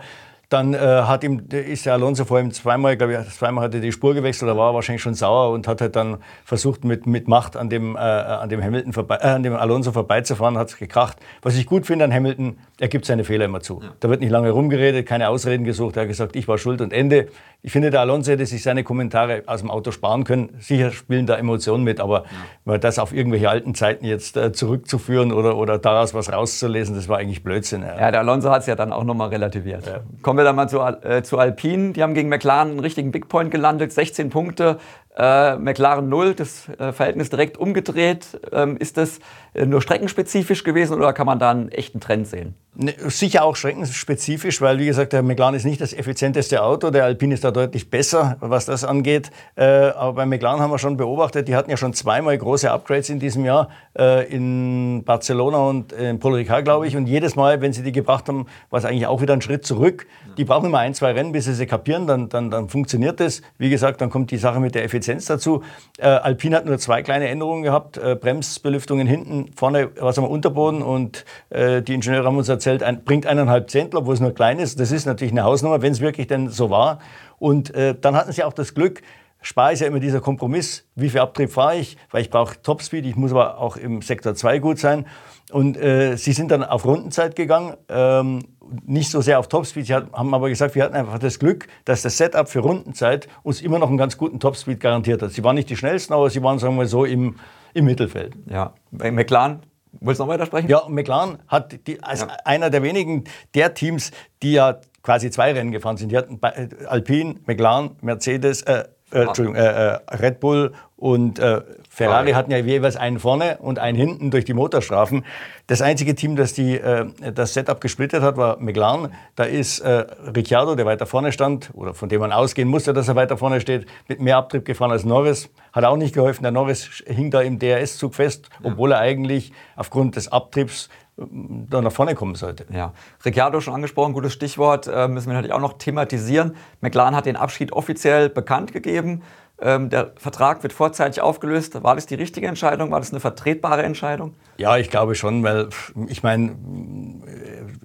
dann 0.49 0.73
äh, 0.73 0.79
hat 0.79 1.25
ihm, 1.25 1.43
ist 1.51 1.85
der 1.85 1.93
Alonso 1.93 2.25
vor 2.25 2.41
ihm 2.41 2.53
zweimal, 2.53 2.97
glaube 2.97 3.13
ich, 3.13 3.35
zweimal 3.35 3.65
hat 3.65 3.75
er 3.75 3.81
die 3.81 3.93
Spur 3.93 4.15
gewechselt, 4.15 4.51
da 4.51 4.57
war 4.57 4.71
er 4.71 4.75
wahrscheinlich 4.75 5.03
schon 5.03 5.13
sauer 5.13 5.53
und 5.53 5.69
hat 5.69 5.83
halt 5.83 5.95
dann 5.95 6.19
versucht, 6.45 6.85
mit, 6.85 7.07
mit 7.07 7.29
Macht 7.29 7.55
an 7.55 7.69
dem, 7.69 7.97
äh, 7.97 7.99
an 7.99 8.49
dem 8.49 8.63
Hamilton 8.63 8.95
vorbei, 8.95 9.19
äh, 9.21 9.29
an 9.29 9.43
dem 9.43 9.55
Alonso 9.55 9.93
vorbeizufahren, 9.93 10.57
hat 10.57 10.69
es 10.69 10.79
gekracht. 10.79 11.19
Was 11.43 11.55
ich 11.57 11.67
gut 11.67 11.85
finde 11.87 12.07
an 12.07 12.15
Hamilton, 12.15 12.59
er 12.81 12.89
gibt 12.89 13.05
seine 13.05 13.25
Fehler 13.25 13.45
immer 13.45 13.61
zu. 13.61 13.81
Ja. 13.83 13.91
Da 14.01 14.09
wird 14.09 14.21
nicht 14.21 14.31
lange 14.31 14.51
rumgeredet, 14.51 15.05
keine 15.05 15.29
Ausreden 15.29 15.65
gesucht, 15.65 15.97
er 15.97 16.03
hat 16.03 16.09
gesagt, 16.09 16.35
ich 16.35 16.49
war 16.49 16.57
schuld 16.57 16.81
und 16.81 16.95
Ende. 16.95 17.29
Ich 17.61 17.73
finde, 17.73 17.91
der 17.91 18.01
Alonso 18.01 18.31
hätte 18.31 18.47
sich 18.47 18.63
seine 18.63 18.85
Kommentare 18.85 19.43
aus 19.47 19.61
dem 19.61 19.71
Auto 19.71 19.91
sparen 19.91 20.23
können. 20.25 20.51
Sicher 20.61 20.93
spielen 20.93 21.27
da 21.27 21.37
Emotionen 21.37 21.83
mit, 21.83 21.99
aber 21.99 22.25
ja. 22.65 22.79
das 22.79 23.01
auf 23.01 23.13
irgendwelche 23.13 23.51
alten 23.51 23.75
Zeiten 23.75 24.07
jetzt 24.07 24.37
äh, 24.37 24.53
zurückzuführen 24.53 25.33
oder, 25.33 25.57
oder 25.57 25.77
daraus 25.77 26.15
was 26.15 26.33
rauszulesen, 26.33 26.95
das 26.95 27.09
war 27.09 27.19
eigentlich 27.19 27.43
Blödsinn. 27.43 27.83
Ja, 27.83 27.99
ja 27.99 28.11
der 28.13 28.21
Alonso 28.21 28.51
hat 28.51 28.61
es 28.61 28.67
ja 28.67 28.77
dann 28.77 28.93
auch 28.93 29.05
nochmal 29.05 29.29
relativiert. 29.29 29.87
Ja. 29.87 30.01
Kommen 30.23 30.38
wir 30.39 30.45
dann 30.45 30.57
mal 30.57 30.69
zu, 30.69 30.81
äh, 30.81 31.23
zu 31.23 31.39
Alpine. 31.39 31.93
Die 31.93 32.03
haben 32.03 32.15
gegen 32.15 32.29
McLaren 32.29 32.71
einen 32.71 32.81
richtigen 32.81 33.11
Big 33.11 33.29
Point 33.29 33.51
gelandet, 33.51 33.93
16 33.93 34.31
Punkte. 34.31 34.79
Äh, 35.19 35.57
McLaren 35.57 36.09
0, 36.09 36.35
das 36.35 36.69
äh, 36.79 36.93
Verhältnis 36.93 37.29
direkt 37.29 37.59
umgedreht. 37.59 38.39
Ähm, 38.53 38.77
ist 38.77 38.97
das 38.97 39.19
äh, 39.53 39.67
nur 39.67 39.83
streckenspezifisch 39.83 40.63
gewesen 40.63 40.97
oder 40.97 41.13
kann 41.13 41.27
man 41.27 41.41
da 41.41 41.51
einen 41.51 41.71
echten 41.71 41.99
Trend 41.99 42.29
sehen? 42.29 42.55
Ne, 42.81 42.95
sicher 43.09 43.43
auch 43.43 43.57
streckenspezifisch, 43.57 44.61
weil 44.61 44.79
wie 44.79 44.87
gesagt, 44.87 45.13
der 45.13 45.25
McLaren 45.25 45.57
ist 45.57 45.65
nicht 45.65 45.81
das 45.81 45.93
effizienteste 45.93 46.63
Auto, 46.63 46.91
der 46.91 47.03
Alpine 47.03 47.35
ist 47.35 47.43
da 47.43 47.51
deutlich 47.51 47.91
besser, 47.91 48.37
was 48.39 48.67
das 48.67 48.85
angeht. 48.85 49.33
Äh, 49.57 49.65
aber 49.65 50.13
bei 50.13 50.27
McLaren 50.27 50.61
haben 50.61 50.71
wir 50.71 50.79
schon 50.79 50.97
beobachtet, 50.97 51.49
die 51.49 51.57
hatten 51.57 51.71
ja 51.71 51.77
schon 51.77 51.93
zweimal 51.95 52.39
große 52.39 52.71
Upgrades 52.71 53.11
in 53.11 53.19
diesem 53.19 53.45
Jahr, 53.45 53.71
äh, 53.99 54.33
in 54.33 55.03
Barcelona 55.05 55.59
und 55.59 55.91
in 55.91 56.21
Paul 56.21 56.35
Ricard, 56.35 56.65
glaube 56.65 56.87
ich. 56.87 56.97
Und 56.97 57.09
jedes 57.09 57.35
Mal, 57.35 57.61
wenn 57.61 57.73
sie 57.73 57.83
die 57.83 57.91
gebracht 57.91 58.29
haben, 58.29 58.47
war 58.71 58.79
es 58.79 58.85
eigentlich 58.85 59.09
auch 59.09 59.21
wieder 59.21 59.33
ein 59.33 59.43
Schritt 59.43 59.67
zurück. 59.67 60.07
Die 60.37 60.45
brauchen 60.45 60.67
immer 60.67 60.79
ein, 60.79 60.95
zwei 60.95 61.11
Rennen, 61.11 61.33
bis 61.33 61.47
sie 61.47 61.55
sie 61.55 61.67
kapieren, 61.67 62.07
dann, 62.07 62.29
dann, 62.29 62.53
dann 62.53 62.69
funktioniert 62.69 63.19
das. 63.19 63.43
Wie 63.59 63.71
gesagt, 63.71 64.01
dann 64.01 64.11
kommt 64.11 64.31
die 64.31 64.37
Sache 64.37 64.61
mit 64.61 64.77
der 64.77 64.85
Effizienz 64.85 65.08
dazu. 65.09 65.63
Äh, 65.99 66.07
Alpine 66.07 66.57
hat 66.57 66.67
nur 66.67 66.79
zwei 66.79 67.03
kleine 67.03 67.29
Änderungen 67.29 67.63
gehabt, 67.63 68.01
Bremsbelüftungen 68.21 69.07
hinten, 69.07 69.51
vorne 69.57 69.91
was 69.99 70.19
am 70.19 70.25
Unterboden 70.25 70.83
und 70.83 71.25
die 71.51 71.95
Ingenieure 71.95 72.27
haben 72.27 72.37
uns 72.37 72.49
erzählt, 72.49 72.69
erzählt, 72.69 72.83
ein, 72.83 73.05
bringt 73.05 73.27
eineinhalb 73.27 73.71
Zentler, 73.71 74.07
wo 74.07 74.13
es 74.13 74.21
nur 74.21 74.35
klein 74.35 74.59
ist. 74.59 74.79
Das 74.81 74.93
ist 74.93 75.07
natürlich 75.07 75.33
eine 75.33 75.45
Hausnummer, 75.45 75.81
wenn 75.83 75.93
es 75.93 76.01
wirklich 76.01 76.27
denn 76.27 76.49
so 76.49 76.71
war. 76.71 76.99
Und 77.39 77.75
äh, 77.75 77.95
dann 77.99 78.15
hatten 78.17 78.33
sie 78.33 78.45
auch 78.45 78.53
das 78.53 78.75
Glück, 78.75 79.03
Spar 79.41 79.73
ist 79.73 79.81
ja 79.81 79.87
immer 79.87 80.01
dieser 80.01 80.21
Kompromiss, 80.21 80.85
wie 80.97 81.09
viel 81.09 81.21
Abtrieb 81.21 81.53
fahre 81.53 81.77
ich, 81.77 81.97
weil 82.11 82.23
ich 82.23 82.31
brauche 82.31 82.61
Topspeed, 82.61 83.07
ich 83.07 83.15
muss 83.15 83.31
aber 83.31 83.59
auch 83.59 83.77
im 83.77 84.03
Sektor 84.03 84.35
2 84.35 84.59
gut 84.59 84.81
sein. 84.81 85.07
Und 85.51 85.77
äh, 85.77 86.17
sie 86.17 86.33
sind 86.33 86.51
dann 86.51 86.63
auf 86.63 86.85
Rundenzeit 86.85 87.35
gegangen, 87.35 87.75
ähm, 87.89 88.41
nicht 88.85 89.11
so 89.11 89.23
sehr 89.23 89.39
auf 89.39 89.49
Topspeed. 89.49 89.87
Sie 89.87 89.95
haben 89.95 90.35
aber 90.35 90.49
gesagt, 90.51 90.75
wir 90.75 90.83
hatten 90.83 90.95
einfach 90.95 91.19
das 91.19 91.39
Glück, 91.39 91.69
dass 91.87 92.03
das 92.03 92.19
Setup 92.19 92.49
für 92.49 92.61
Rundenzeit 92.61 93.29
uns 93.43 93.63
immer 93.63 93.79
noch 93.79 93.89
einen 93.89 93.97
ganz 93.97 94.19
guten 94.19 94.41
Topspeed 94.41 94.79
garantiert 94.79 95.23
hat. 95.23 95.31
Sie 95.31 95.43
waren 95.43 95.55
nicht 95.55 95.71
die 95.71 95.77
schnellsten, 95.77 96.13
aber 96.13 96.29
sie 96.29 96.43
waren, 96.43 96.59
sagen 96.59 96.77
wir 96.77 96.87
so, 96.87 97.07
im, 97.07 97.37
im 97.73 97.85
Mittelfeld. 97.87 98.35
Ja, 98.47 98.75
McLaren 98.91 99.61
Wolltest 100.01 100.21
du 100.21 100.25
noch 100.25 100.33
weitersprechen? 100.33 100.69
Ja, 100.69 100.83
McLaren 100.89 101.39
hat 101.49 101.87
die, 101.87 102.03
als 102.03 102.21
ja. 102.21 102.29
einer 102.45 102.71
der 102.71 102.83
wenigen 102.83 103.25
der 103.55 103.75
Teams, 103.75 104.11
die 104.43 104.53
ja 104.53 104.81
quasi 105.03 105.31
zwei 105.31 105.53
Rennen 105.53 105.73
gefahren 105.73 105.97
sind. 105.97 106.13
Die 106.13 106.17
hatten 106.17 106.39
Alpine, 106.87 107.37
McLaren, 107.47 107.97
Mercedes, 108.03 108.63
äh, 108.63 108.85
äh, 109.13 109.23
Entschuldigung, 109.23 109.57
äh, 109.57 109.95
äh, 109.95 109.99
Red 110.17 110.41
Bull 110.41 110.73
und 110.97 111.39
äh, 111.39 111.61
Ferrari 111.89 112.33
hatten 112.33 112.51
ja 112.51 112.59
jeweils 112.59 112.97
einen 112.97 113.19
vorne 113.19 113.59
und 113.59 113.79
einen 113.79 113.97
hinten 113.97 114.31
durch 114.31 114.45
die 114.45 114.55
Motorstrafen. 114.55 115.25
Das 115.67 115.81
einzige 115.81 116.15
Team, 116.15 116.37
das 116.37 116.55
die, 116.55 116.77
äh, 116.77 117.07
das 117.33 117.55
Setup 117.55 117.81
gesplittet 117.81 118.23
hat, 118.23 118.37
war 118.37 118.59
McLaren. 118.59 119.13
Da 119.37 119.45
ist 119.45 119.81
äh, 119.81 120.07
Ricciardo, 120.35 120.75
der 120.75 120.87
weiter 120.87 121.07
vorne 121.07 121.33
stand, 121.33 121.71
oder 121.75 121.95
von 121.95 122.09
dem 122.09 122.21
man 122.21 122.33
ausgehen 122.33 122.69
musste, 122.69 122.93
dass 122.93 123.09
er 123.09 123.17
weiter 123.17 123.37
vorne 123.37 123.61
steht, 123.61 123.87
mit 124.09 124.21
mehr 124.21 124.37
Abtrieb 124.37 124.65
gefahren 124.65 124.91
als 124.91 125.05
Norris. 125.05 125.51
Hat 125.73 125.85
auch 125.85 125.97
nicht 125.97 126.15
geholfen. 126.15 126.43
Der 126.43 126.53
Norris 126.53 127.03
hing 127.07 127.31
da 127.31 127.41
im 127.41 127.59
DRS-Zug 127.59 128.15
fest, 128.15 128.51
obwohl 128.63 128.93
er 128.93 128.99
eigentlich 128.99 129.53
aufgrund 129.77 130.17
des 130.17 130.31
Abtriebs 130.31 130.89
da 131.19 131.81
nach 131.81 131.93
vorne 131.93 132.15
kommen 132.15 132.35
sollte. 132.35 132.67
Ja, 132.73 132.93
Ricciardo 133.25 133.61
schon 133.61 133.75
angesprochen, 133.75 134.13
gutes 134.13 134.33
Stichwort, 134.33 134.87
äh, 134.87 135.09
müssen 135.09 135.29
wir 135.29 135.35
natürlich 135.35 135.55
auch 135.55 135.61
noch 135.61 135.75
thematisieren. 135.75 136.57
McLaren 136.81 137.17
hat 137.17 137.27
den 137.27 137.37
Abschied 137.37 137.73
offiziell 137.73 138.29
bekannt 138.29 138.73
gegeben. 138.73 139.23
Ähm, 139.61 139.91
der 139.91 140.13
Vertrag 140.17 140.63
wird 140.63 140.73
vorzeitig 140.73 141.21
aufgelöst. 141.21 141.83
War 141.83 141.97
das 141.97 142.07
die 142.07 142.15
richtige 142.15 142.47
Entscheidung? 142.47 142.93
War 142.93 143.01
das 143.01 143.11
eine 143.11 143.19
vertretbare 143.19 143.83
Entscheidung? 143.83 144.35
Ja, 144.57 144.77
ich 144.77 144.89
glaube 144.89 145.17
schon, 145.17 145.43
weil 145.43 145.69
ich 146.07 146.23
meine, 146.23 146.57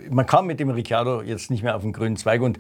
man 0.09 0.25
kam 0.27 0.45
mit 0.45 0.59
dem 0.59 0.69
Ricciardo 0.69 1.23
jetzt 1.23 1.49
nicht 1.49 1.63
mehr 1.63 1.75
auf 1.75 1.81
den 1.81 1.93
grünen 1.93 2.15
Zweig 2.15 2.41
und 2.41 2.59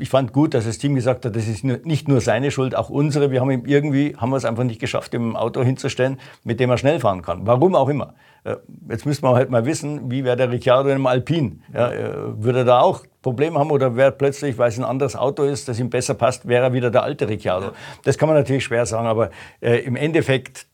ich 0.00 0.08
fand 0.08 0.32
gut, 0.32 0.54
dass 0.54 0.64
das 0.64 0.78
Team 0.78 0.94
gesagt 0.94 1.24
hat, 1.24 1.36
das 1.36 1.46
ist 1.46 1.64
nicht 1.64 2.08
nur 2.08 2.20
seine 2.20 2.50
Schuld, 2.50 2.74
auch 2.74 2.90
unsere. 2.90 3.30
Wir 3.30 3.40
haben 3.40 3.50
ihm 3.50 3.64
irgendwie, 3.66 4.16
haben 4.16 4.30
wir 4.30 4.36
es 4.36 4.44
einfach 4.44 4.64
nicht 4.64 4.80
geschafft, 4.80 5.14
ihm 5.14 5.32
ein 5.32 5.36
Auto 5.36 5.62
hinzustellen, 5.62 6.18
mit 6.44 6.60
dem 6.60 6.70
er 6.70 6.78
schnell 6.78 7.00
fahren 7.00 7.22
kann. 7.22 7.46
Warum 7.46 7.74
auch 7.74 7.88
immer. 7.88 8.14
Äh, 8.44 8.56
jetzt 8.88 9.06
müsste 9.06 9.24
man 9.24 9.34
halt 9.34 9.50
mal 9.50 9.66
wissen, 9.66 10.10
wie 10.10 10.24
wäre 10.24 10.36
der 10.36 10.50
Ricciardo 10.50 10.88
in 10.88 10.96
einem 10.96 11.06
Alpin? 11.06 11.62
Ja, 11.74 11.90
äh, 11.90 12.42
würde 12.42 12.60
er 12.60 12.64
da 12.64 12.80
auch 12.80 13.04
Probleme 13.22 13.58
haben 13.58 13.70
oder 13.70 13.96
wäre 13.96 14.12
plötzlich, 14.12 14.56
weil 14.58 14.68
es 14.68 14.78
ein 14.78 14.84
anderes 14.84 15.16
Auto 15.16 15.42
ist, 15.42 15.68
das 15.68 15.78
ihm 15.78 15.90
besser 15.90 16.14
passt, 16.14 16.48
wäre 16.48 16.64
er 16.64 16.72
wieder 16.72 16.90
der 16.90 17.02
alte 17.02 17.28
Ricciardo? 17.28 17.72
Das 18.04 18.16
kann 18.16 18.28
man 18.28 18.36
natürlich 18.36 18.64
schwer 18.64 18.86
sagen, 18.86 19.06
aber 19.06 19.30
äh, 19.60 19.76
im 19.80 19.96
Endeffekt 19.96 20.66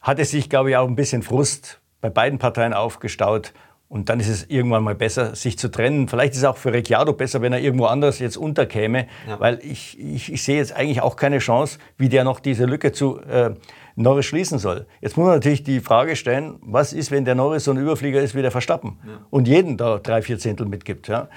hat 0.00 0.18
es 0.18 0.30
sich, 0.30 0.50
glaube 0.50 0.70
ich, 0.70 0.76
auch 0.76 0.86
ein 0.86 0.94
bisschen 0.94 1.22
Frust 1.22 1.80
bei 2.00 2.10
beiden 2.10 2.38
Parteien 2.38 2.74
aufgestaut. 2.74 3.52
Und 3.96 4.10
dann 4.10 4.20
ist 4.20 4.28
es 4.28 4.44
irgendwann 4.48 4.84
mal 4.84 4.94
besser, 4.94 5.34
sich 5.34 5.58
zu 5.58 5.70
trennen. 5.70 6.06
Vielleicht 6.06 6.34
ist 6.34 6.40
es 6.40 6.44
auch 6.44 6.58
für 6.58 6.70
Ricciardo 6.72 7.14
besser, 7.14 7.40
wenn 7.40 7.54
er 7.54 7.60
irgendwo 7.60 7.86
anders 7.86 8.18
jetzt 8.18 8.36
unterkäme, 8.36 9.06
ja. 9.26 9.40
weil 9.40 9.58
ich, 9.62 9.98
ich, 9.98 10.30
ich, 10.30 10.42
sehe 10.42 10.58
jetzt 10.58 10.76
eigentlich 10.76 11.00
auch 11.00 11.16
keine 11.16 11.38
Chance, 11.38 11.78
wie 11.96 12.10
der 12.10 12.22
noch 12.22 12.40
diese 12.40 12.66
Lücke 12.66 12.92
zu 12.92 13.18
äh, 13.20 13.54
Norris 13.94 14.26
schließen 14.26 14.58
soll. 14.58 14.86
Jetzt 15.00 15.16
muss 15.16 15.24
man 15.24 15.36
natürlich 15.36 15.62
die 15.62 15.80
Frage 15.80 16.14
stellen, 16.14 16.56
was 16.60 16.92
ist, 16.92 17.10
wenn 17.10 17.24
der 17.24 17.34
Norris 17.34 17.64
so 17.64 17.70
ein 17.70 17.78
Überflieger 17.78 18.20
ist 18.20 18.34
wie 18.34 18.42
der 18.42 18.50
Verstappen 18.50 18.98
ja. 19.06 19.12
und 19.30 19.48
jeden 19.48 19.78
da 19.78 19.98
drei, 19.98 20.20
vier 20.20 20.38
Zehntel 20.38 20.66
mitgibt. 20.66 21.08
Ja? 21.08 21.28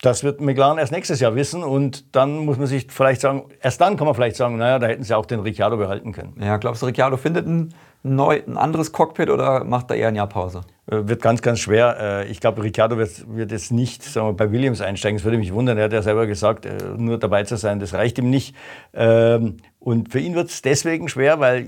Das 0.00 0.22
wird 0.22 0.40
McLaren 0.40 0.78
erst 0.78 0.92
nächstes 0.92 1.18
Jahr 1.18 1.34
wissen 1.34 1.64
und 1.64 2.14
dann 2.14 2.38
muss 2.44 2.58
man 2.58 2.68
sich 2.68 2.86
vielleicht 2.88 3.20
sagen, 3.20 3.46
erst 3.60 3.80
dann 3.80 3.96
kann 3.96 4.06
man 4.06 4.14
vielleicht 4.14 4.36
sagen, 4.36 4.58
naja, 4.58 4.78
da 4.78 4.86
hätten 4.86 5.02
sie 5.02 5.16
auch 5.16 5.26
den 5.26 5.40
Ricciardo 5.40 5.76
behalten 5.76 6.12
können. 6.12 6.34
Ja, 6.40 6.58
glaubst 6.58 6.82
du, 6.82 6.86
Ricciardo 6.86 7.16
findet 7.16 7.46
ein, 7.46 7.74
neu, 8.14 8.42
ein 8.46 8.56
anderes 8.56 8.92
Cockpit 8.92 9.30
oder 9.30 9.64
macht 9.64 9.90
er 9.90 9.96
eher 9.96 10.08
ein 10.08 10.16
Jahr 10.16 10.28
Pause? 10.28 10.62
Äh, 10.90 11.08
wird 11.08 11.20
ganz, 11.20 11.42
ganz 11.42 11.58
schwer. 11.60 11.96
Äh, 12.00 12.28
ich 12.28 12.40
glaube, 12.40 12.62
Ricciardo 12.62 12.96
wird, 12.96 13.34
wird 13.34 13.50
jetzt 13.50 13.72
nicht 13.72 14.02
sagen 14.02 14.28
wir, 14.28 14.32
bei 14.34 14.52
Williams 14.52 14.80
einsteigen. 14.80 15.18
Das 15.18 15.24
würde 15.24 15.38
mich 15.38 15.52
wundern. 15.52 15.78
Er 15.78 15.84
hat 15.84 15.92
ja 15.92 16.02
selber 16.02 16.26
gesagt, 16.26 16.66
äh, 16.66 16.76
nur 16.96 17.18
dabei 17.18 17.44
zu 17.44 17.56
sein, 17.56 17.80
das 17.80 17.92
reicht 17.94 18.18
ihm 18.18 18.30
nicht. 18.30 18.54
Ähm, 18.94 19.56
und 19.80 20.10
für 20.10 20.20
ihn 20.20 20.34
wird 20.34 20.50
es 20.50 20.62
deswegen 20.62 21.08
schwer, 21.08 21.40
weil 21.40 21.66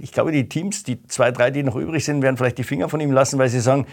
ich 0.00 0.12
glaube, 0.12 0.32
die 0.32 0.48
Teams, 0.48 0.82
die 0.82 1.02
zwei, 1.04 1.30
drei, 1.30 1.50
die 1.50 1.62
noch 1.62 1.76
übrig 1.76 2.04
sind, 2.04 2.22
werden 2.22 2.36
vielleicht 2.36 2.58
die 2.58 2.64
Finger 2.64 2.88
von 2.88 3.00
ihm 3.00 3.12
lassen, 3.12 3.38
weil 3.38 3.48
sie 3.48 3.60
sagen, 3.60 3.86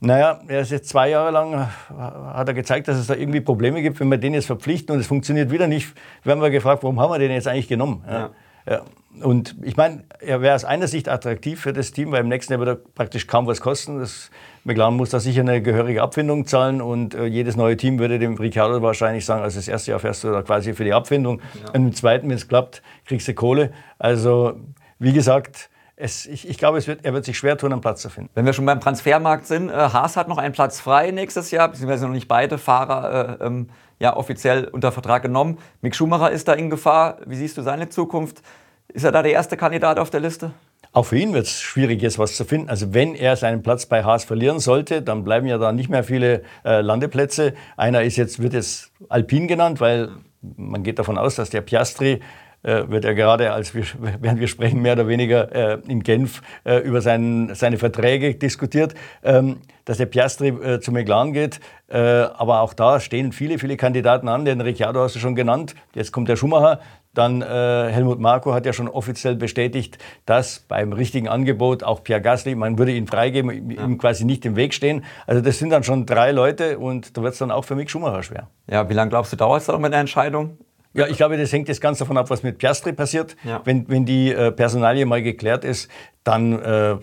naja, 0.00 0.40
er 0.46 0.60
ist 0.60 0.70
jetzt 0.70 0.88
zwei 0.88 1.10
Jahre 1.10 1.32
lang, 1.32 1.68
hat 1.88 2.46
er 2.46 2.54
gezeigt, 2.54 2.86
dass 2.86 2.96
es 2.96 3.08
da 3.08 3.14
irgendwie 3.14 3.40
Probleme 3.40 3.82
gibt. 3.82 3.98
Wenn 3.98 4.08
wir 4.08 4.18
den 4.18 4.32
jetzt 4.32 4.46
verpflichten 4.46 4.94
und 4.94 5.00
es 5.00 5.08
funktioniert 5.08 5.50
wieder 5.50 5.66
nicht, 5.66 5.92
werden 6.22 6.40
wir 6.40 6.50
gefragt, 6.50 6.84
warum 6.84 7.00
haben 7.00 7.10
wir 7.10 7.18
den 7.18 7.32
jetzt 7.32 7.48
eigentlich 7.48 7.66
genommen? 7.66 8.04
Ja. 8.08 8.30
Ja. 8.68 8.82
Und 9.22 9.56
ich 9.62 9.76
meine, 9.76 10.04
er 10.20 10.40
wäre 10.42 10.54
aus 10.54 10.64
einer 10.64 10.86
Sicht 10.88 11.08
attraktiv 11.08 11.60
für 11.60 11.72
das 11.72 11.92
Team, 11.92 12.12
weil 12.12 12.20
im 12.20 12.28
nächsten 12.28 12.52
Jahr 12.52 12.60
wird 12.60 12.68
er 12.68 12.76
praktisch 12.94 13.26
kaum 13.26 13.46
was 13.46 13.60
kosten. 13.60 13.98
Das 13.98 14.30
McLaren 14.64 14.96
muss 14.96 15.10
da 15.10 15.20
sicher 15.20 15.40
eine 15.40 15.62
gehörige 15.62 16.02
Abfindung 16.02 16.46
zahlen 16.46 16.80
und 16.80 17.14
äh, 17.14 17.24
jedes 17.26 17.56
neue 17.56 17.76
Team 17.76 17.98
würde 17.98 18.18
dem 18.18 18.34
Ricciardo 18.34 18.82
wahrscheinlich 18.82 19.24
sagen, 19.24 19.42
also 19.42 19.58
das 19.58 19.68
erste 19.68 19.92
Jahr 19.92 20.00
fährst 20.00 20.24
du 20.24 20.30
da 20.30 20.42
quasi 20.42 20.74
für 20.74 20.84
die 20.84 20.92
Abfindung 20.92 21.40
ja. 21.62 21.70
und 21.70 21.86
im 21.86 21.94
zweiten, 21.94 22.28
wenn 22.28 22.36
es 22.36 22.48
klappt, 22.48 22.82
kriegst 23.06 23.26
du 23.28 23.34
Kohle. 23.34 23.72
Also 23.98 24.60
wie 24.98 25.12
gesagt, 25.12 25.70
es, 26.00 26.26
ich, 26.26 26.48
ich, 26.48 26.58
glaube, 26.58 26.86
wird, 26.86 27.04
er 27.04 27.12
wird 27.12 27.24
sich 27.24 27.36
schwer 27.36 27.56
tun, 27.58 27.72
einen 27.72 27.80
Platz 27.80 28.02
zu 28.02 28.08
finden. 28.10 28.30
Wenn 28.34 28.46
wir 28.46 28.52
schon 28.52 28.66
beim 28.66 28.80
Transfermarkt 28.80 29.46
sind, 29.46 29.68
äh, 29.68 29.72
Haas 29.72 30.16
hat 30.16 30.28
noch 30.28 30.38
einen 30.38 30.52
Platz 30.52 30.80
frei 30.80 31.10
nächstes 31.10 31.50
Jahr, 31.50 31.68
beziehungsweise 31.68 32.06
noch 32.06 32.14
nicht 32.14 32.28
beide 32.28 32.56
Fahrer 32.56 33.40
äh, 33.40 33.46
ähm, 33.46 33.68
ja, 33.98 34.16
offiziell 34.16 34.66
unter 34.66 34.92
Vertrag 34.92 35.22
genommen. 35.22 35.58
Mick 35.80 35.96
Schumacher 35.96 36.30
ist 36.30 36.46
da 36.46 36.52
in 36.52 36.70
Gefahr. 36.70 37.18
Wie 37.26 37.34
siehst 37.34 37.56
du 37.56 37.62
seine 37.62 37.88
Zukunft? 37.88 38.42
Ist 38.92 39.04
er 39.04 39.12
da 39.12 39.22
der 39.22 39.32
erste 39.32 39.56
Kandidat 39.56 39.98
auf 39.98 40.10
der 40.10 40.20
Liste? 40.20 40.52
Auch 40.92 41.04
für 41.04 41.18
ihn 41.18 41.34
wird 41.34 41.46
es 41.46 41.60
schwierig, 41.60 42.00
jetzt 42.00 42.18
was 42.18 42.36
zu 42.36 42.44
finden. 42.44 42.70
Also 42.70 42.94
wenn 42.94 43.14
er 43.14 43.36
seinen 43.36 43.62
Platz 43.62 43.86
bei 43.86 44.02
Haas 44.04 44.24
verlieren 44.24 44.58
sollte, 44.58 45.02
dann 45.02 45.22
bleiben 45.22 45.46
ja 45.46 45.58
da 45.58 45.72
nicht 45.72 45.90
mehr 45.90 46.02
viele 46.02 46.42
äh, 46.64 46.80
Landeplätze. 46.80 47.54
Einer 47.76 48.02
ist 48.02 48.16
jetzt, 48.16 48.42
wird 48.42 48.54
jetzt 48.54 48.90
Alpin 49.08 49.46
genannt, 49.46 49.80
weil 49.80 50.08
man 50.56 50.82
geht 50.82 50.98
davon 50.98 51.18
aus, 51.18 51.34
dass 51.34 51.50
der 51.50 51.60
Piastri 51.60 52.20
äh, 52.62 52.88
wird 52.88 53.04
er 53.04 53.14
gerade, 53.14 53.52
als 53.52 53.74
wir, 53.74 53.84
während 54.20 54.40
wir 54.40 54.48
sprechen, 54.48 54.80
mehr 54.80 54.94
oder 54.94 55.08
weniger 55.08 55.52
äh, 55.54 55.78
in 55.86 56.02
Genf 56.02 56.42
äh, 56.64 56.78
über 56.78 57.00
seinen, 57.00 57.54
seine 57.54 57.78
Verträge 57.78 58.34
diskutiert, 58.34 58.94
ähm, 59.22 59.58
dass 59.84 59.98
der 59.98 60.06
Piastri 60.06 60.48
äh, 60.48 60.80
zu 60.80 60.90
McLaren 60.92 61.32
geht. 61.32 61.60
Äh, 61.88 61.98
aber 61.98 62.60
auch 62.60 62.74
da 62.74 63.00
stehen 63.00 63.32
viele, 63.32 63.58
viele 63.58 63.76
Kandidaten 63.76 64.28
an. 64.28 64.44
Den 64.44 64.60
Ricciardo 64.60 65.00
hast 65.00 65.14
du 65.14 65.18
schon 65.18 65.34
genannt. 65.34 65.74
Jetzt 65.94 66.12
kommt 66.12 66.28
der 66.28 66.36
Schumacher. 66.36 66.80
Dann 67.14 67.42
äh, 67.42 67.44
Helmut 67.90 68.20
Marko 68.20 68.54
hat 68.54 68.66
ja 68.66 68.72
schon 68.72 68.88
offiziell 68.88 69.34
bestätigt, 69.34 69.98
dass 70.26 70.60
beim 70.60 70.92
richtigen 70.92 71.28
Angebot 71.28 71.82
auch 71.82 72.04
Pierre 72.04 72.20
Gasly, 72.20 72.54
man 72.54 72.78
würde 72.78 72.92
ihn 72.92 73.06
freigeben, 73.06 73.70
ja. 73.70 73.84
ihm 73.84 73.98
quasi 73.98 74.24
nicht 74.24 74.44
im 74.44 74.56
Weg 74.56 74.74
stehen. 74.74 75.04
Also 75.26 75.40
das 75.40 75.58
sind 75.58 75.70
dann 75.70 75.82
schon 75.82 76.06
drei 76.06 76.32
Leute 76.32 76.78
und 76.78 77.16
da 77.16 77.22
wird 77.22 77.32
es 77.32 77.38
dann 77.38 77.50
auch 77.50 77.64
für 77.64 77.74
Mick 77.74 77.90
Schumacher 77.90 78.22
schwer. 78.22 78.48
Ja, 78.70 78.88
wie 78.88 78.94
lange 78.94 79.10
glaubst 79.10 79.32
du, 79.32 79.36
dauert 79.36 79.60
es 79.60 79.66
dann 79.66 79.80
mit 79.80 79.92
der 79.92 80.00
Entscheidung? 80.00 80.58
Ja, 80.94 81.06
ich 81.06 81.16
glaube, 81.16 81.36
das 81.36 81.52
hängt 81.52 81.68
jetzt 81.68 81.80
ganz 81.80 81.98
davon 81.98 82.16
ab, 82.16 82.30
was 82.30 82.42
mit 82.42 82.58
Piastri 82.58 82.92
passiert. 82.92 83.36
Ja. 83.44 83.60
Wenn, 83.64 83.88
wenn 83.88 84.04
die 84.04 84.32
äh, 84.32 84.50
Personalie 84.50 85.04
mal 85.06 85.22
geklärt 85.22 85.64
ist, 85.64 85.90
dann 86.24 86.60
äh, 86.60 86.96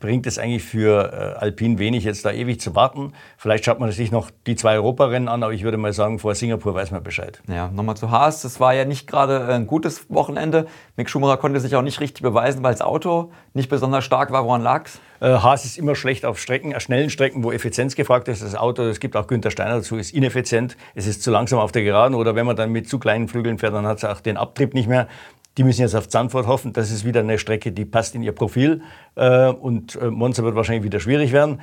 bringt 0.00 0.26
es 0.26 0.38
eigentlich 0.38 0.62
für 0.62 1.12
äh, 1.12 1.38
Alpine 1.38 1.78
wenig, 1.78 2.04
jetzt 2.04 2.24
da 2.24 2.32
ewig 2.32 2.60
zu 2.60 2.74
warten. 2.74 3.12
Vielleicht 3.36 3.64
schaut 3.64 3.80
man 3.80 3.90
sich 3.92 4.10
noch 4.10 4.30
die 4.46 4.56
zwei 4.56 4.76
Europarennen 4.76 5.28
an, 5.28 5.42
aber 5.42 5.52
ich 5.52 5.62
würde 5.62 5.76
mal 5.76 5.92
sagen, 5.92 6.18
vor 6.18 6.34
Singapur 6.34 6.74
weiß 6.74 6.90
man 6.90 7.02
Bescheid. 7.02 7.42
Ja, 7.48 7.68
nochmal 7.68 7.96
zu 7.96 8.10
Haas. 8.10 8.42
Das 8.42 8.60
war 8.60 8.72
ja 8.72 8.84
nicht 8.84 9.06
gerade 9.06 9.46
ein 9.46 9.66
gutes 9.66 10.08
Wochenende. 10.08 10.66
Mick 10.96 11.10
Schumacher 11.10 11.36
konnte 11.36 11.60
sich 11.60 11.76
auch 11.76 11.82
nicht 11.82 12.00
richtig 12.00 12.22
beweisen, 12.22 12.62
weil 12.62 12.72
das 12.72 12.80
Auto 12.80 13.30
nicht 13.52 13.68
besonders 13.68 14.04
stark 14.04 14.32
war. 14.32 14.44
Woran 14.44 14.62
lag 14.62 14.86
es? 14.86 15.00
Äh, 15.20 15.38
Haas 15.38 15.64
ist 15.64 15.78
immer 15.78 15.94
schlecht 15.94 16.24
auf 16.24 16.38
Strecken, 16.38 16.72
äh, 16.72 16.80
schnellen 16.80 17.10
Strecken, 17.10 17.44
wo 17.44 17.52
Effizienz 17.52 17.94
gefragt 17.94 18.26
ist. 18.28 18.42
Das 18.42 18.56
Auto, 18.56 18.82
es 18.82 18.98
gibt 18.98 19.16
auch 19.16 19.26
Günther 19.26 19.50
Steiner 19.50 19.76
dazu, 19.76 19.96
ist 19.96 20.14
ineffizient. 20.14 20.76
Es 20.94 21.06
ist 21.06 21.22
zu 21.22 21.30
langsam 21.30 21.58
auf 21.58 21.72
der 21.72 21.84
Geraden 21.84 22.14
oder 22.14 22.34
wenn 22.34 22.46
man 22.46 22.56
dann 22.56 22.72
mit 22.72 22.88
zu 22.88 22.98
kleinen 22.98 23.28
Flügeln 23.28 23.58
fährt, 23.58 23.74
dann 23.74 23.86
hat 23.86 23.98
es 23.98 24.04
auch 24.04 24.20
den 24.20 24.36
Abtrieb 24.36 24.74
nicht 24.74 24.88
mehr. 24.88 25.08
Die 25.58 25.64
müssen 25.64 25.82
jetzt 25.82 25.94
auf 25.94 26.08
Zandvoort 26.08 26.46
hoffen. 26.46 26.72
Das 26.72 26.90
ist 26.90 27.04
wieder 27.04 27.20
eine 27.20 27.38
Strecke, 27.38 27.72
die 27.72 27.84
passt 27.84 28.14
in 28.14 28.22
ihr 28.22 28.32
Profil. 28.32 28.82
Äh, 29.16 29.48
und 29.48 29.96
äh, 29.96 30.10
Monza 30.10 30.42
wird 30.42 30.54
wahrscheinlich 30.54 30.84
wieder 30.84 31.00
schwierig 31.00 31.32
werden 31.32 31.60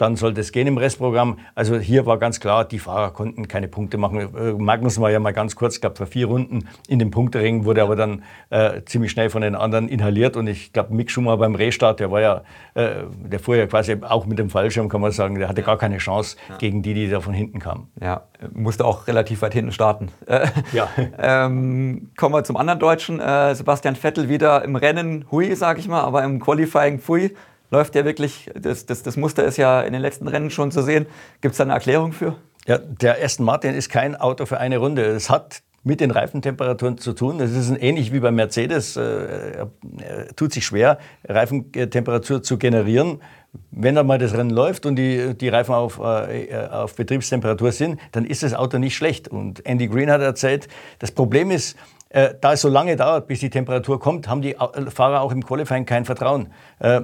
dann 0.00 0.16
sollte 0.16 0.40
es 0.40 0.50
gehen 0.50 0.66
im 0.66 0.78
Restprogramm. 0.78 1.38
Also 1.54 1.76
hier 1.78 2.06
war 2.06 2.18
ganz 2.18 2.40
klar, 2.40 2.64
die 2.64 2.78
Fahrer 2.78 3.10
konnten 3.10 3.48
keine 3.48 3.68
Punkte 3.68 3.98
machen. 3.98 4.18
Äh, 4.18 4.52
Magnus 4.54 4.98
war 4.98 5.10
ja 5.10 5.20
mal 5.20 5.32
ganz 5.32 5.56
kurz, 5.56 5.78
gab 5.82 5.98
für 5.98 6.06
vier 6.06 6.26
Runden 6.26 6.68
in 6.88 6.98
dem 6.98 7.10
Punktering, 7.10 7.66
wurde 7.66 7.82
aber 7.82 7.96
dann 7.96 8.22
äh, 8.48 8.80
ziemlich 8.86 9.10
schnell 9.10 9.28
von 9.28 9.42
den 9.42 9.54
anderen 9.54 9.88
inhaliert. 9.88 10.38
Und 10.38 10.46
ich 10.46 10.72
glaube, 10.72 10.94
Mick 10.94 11.10
Schumacher 11.10 11.36
beim 11.36 11.54
Restart, 11.54 12.00
der 12.00 12.10
war 12.10 12.22
ja, 12.22 12.42
äh, 12.72 13.02
der 13.12 13.40
fuhr 13.40 13.56
ja 13.56 13.66
quasi 13.66 13.94
auch 14.00 14.24
mit 14.24 14.38
dem 14.38 14.48
Fallschirm, 14.48 14.88
kann 14.88 15.02
man 15.02 15.12
sagen, 15.12 15.38
der 15.38 15.50
hatte 15.50 15.62
gar 15.62 15.76
keine 15.76 15.98
Chance 15.98 16.38
ja. 16.48 16.56
gegen 16.56 16.80
die, 16.82 16.94
die 16.94 17.10
da 17.10 17.20
von 17.20 17.34
hinten 17.34 17.58
kamen. 17.58 17.88
Ja, 18.00 18.22
musste 18.54 18.86
auch 18.86 19.06
relativ 19.06 19.42
weit 19.42 19.52
hinten 19.52 19.72
starten. 19.72 20.08
ja. 20.72 20.88
ähm, 21.18 22.10
kommen 22.16 22.34
wir 22.34 22.42
zum 22.44 22.56
anderen 22.56 22.80
Deutschen. 22.80 23.20
Äh, 23.20 23.54
Sebastian 23.54 23.96
Vettel 23.96 24.30
wieder 24.30 24.64
im 24.64 24.76
Rennen, 24.76 25.26
hui, 25.30 25.54
sag 25.54 25.78
ich 25.78 25.88
mal, 25.88 26.00
aber 26.00 26.24
im 26.24 26.40
Qualifying, 26.40 27.00
pfui 27.00 27.34
läuft 27.70 27.94
ja 27.94 28.04
wirklich, 28.04 28.50
das, 28.54 28.86
das, 28.86 29.02
das 29.02 29.16
Muster 29.16 29.44
ist 29.44 29.56
ja 29.56 29.82
in 29.82 29.92
den 29.92 30.02
letzten 30.02 30.28
Rennen 30.28 30.50
schon 30.50 30.70
zu 30.70 30.82
sehen. 30.82 31.06
Gibt 31.40 31.52
es 31.52 31.58
da 31.58 31.64
eine 31.64 31.72
Erklärung 31.72 32.12
für? 32.12 32.36
Ja, 32.66 32.78
der 32.78 33.22
Aston 33.22 33.46
Martin 33.46 33.74
ist 33.74 33.88
kein 33.88 34.16
Auto 34.16 34.46
für 34.46 34.58
eine 34.58 34.78
Runde. 34.78 35.04
Es 35.04 35.30
hat 35.30 35.62
mit 35.82 36.00
den 36.00 36.10
Reifentemperaturen 36.10 36.98
zu 36.98 37.14
tun. 37.14 37.38
Das 37.38 37.52
ist 37.52 37.70
ähnlich 37.80 38.12
wie 38.12 38.20
bei 38.20 38.30
Mercedes. 38.30 38.96
Äh, 38.96 39.02
er 39.02 39.70
tut 40.36 40.52
sich 40.52 40.66
schwer, 40.66 40.98
Reifentemperatur 41.26 42.42
zu 42.42 42.58
generieren. 42.58 43.22
Wenn 43.70 43.94
dann 43.94 44.06
mal 44.06 44.18
das 44.18 44.34
Rennen 44.34 44.50
läuft 44.50 44.84
und 44.84 44.96
die, 44.96 45.34
die 45.34 45.48
Reifen 45.48 45.74
auf, 45.74 45.98
äh, 45.98 46.54
auf 46.70 46.94
Betriebstemperatur 46.94 47.72
sind, 47.72 47.98
dann 48.12 48.26
ist 48.26 48.42
das 48.42 48.52
Auto 48.52 48.78
nicht 48.78 48.94
schlecht. 48.94 49.28
Und 49.28 49.64
Andy 49.66 49.88
Green 49.88 50.10
hat 50.10 50.20
erzählt, 50.20 50.68
das 50.98 51.10
Problem 51.10 51.50
ist, 51.50 51.76
äh, 52.12 52.34
da 52.40 52.54
es 52.54 52.60
so 52.60 52.68
lange 52.68 52.96
dauert, 52.96 53.28
bis 53.28 53.38
die 53.38 53.50
Temperatur 53.50 54.00
kommt, 54.00 54.26
haben 54.26 54.42
die 54.42 54.56
äh, 54.56 54.90
Fahrer 54.90 55.20
auch 55.20 55.30
im 55.30 55.44
Qualifying 55.44 55.86
kein 55.86 56.04
Vertrauen. 56.04 56.52
Äh, 56.80 57.02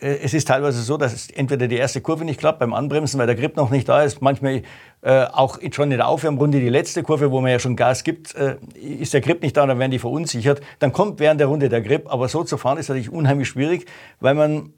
es 0.00 0.32
ist 0.32 0.46
teilweise 0.46 0.80
so, 0.80 0.96
dass 0.96 1.28
entweder 1.30 1.66
die 1.66 1.76
erste 1.76 2.00
Kurve 2.00 2.24
nicht 2.24 2.38
klappt 2.38 2.60
beim 2.60 2.72
Anbremsen, 2.72 3.18
weil 3.18 3.26
der 3.26 3.34
Grip 3.34 3.56
noch 3.56 3.70
nicht 3.70 3.88
da 3.88 4.02
ist. 4.04 4.22
Manchmal 4.22 4.62
auch 5.02 5.58
schon 5.72 5.90
in 5.90 5.98
der 5.98 6.06
Aufwärmrunde 6.06 6.60
die 6.60 6.68
letzte 6.68 7.02
Kurve, 7.02 7.32
wo 7.32 7.40
man 7.40 7.50
ja 7.50 7.58
schon 7.58 7.74
Gas 7.74 8.04
gibt, 8.04 8.32
ist 8.32 9.12
der 9.12 9.20
Grip 9.20 9.42
nicht 9.42 9.56
da, 9.56 9.66
dann 9.66 9.80
werden 9.80 9.90
die 9.90 9.98
verunsichert. 9.98 10.60
Dann 10.78 10.92
kommt 10.92 11.18
während 11.18 11.40
der 11.40 11.48
Runde 11.48 11.68
der 11.68 11.80
Grip, 11.80 12.12
aber 12.12 12.28
so 12.28 12.44
zu 12.44 12.58
fahren 12.58 12.78
ist 12.78 12.88
natürlich 12.88 13.10
unheimlich 13.10 13.48
schwierig, 13.48 13.86
weil 14.20 14.34
man 14.34 14.72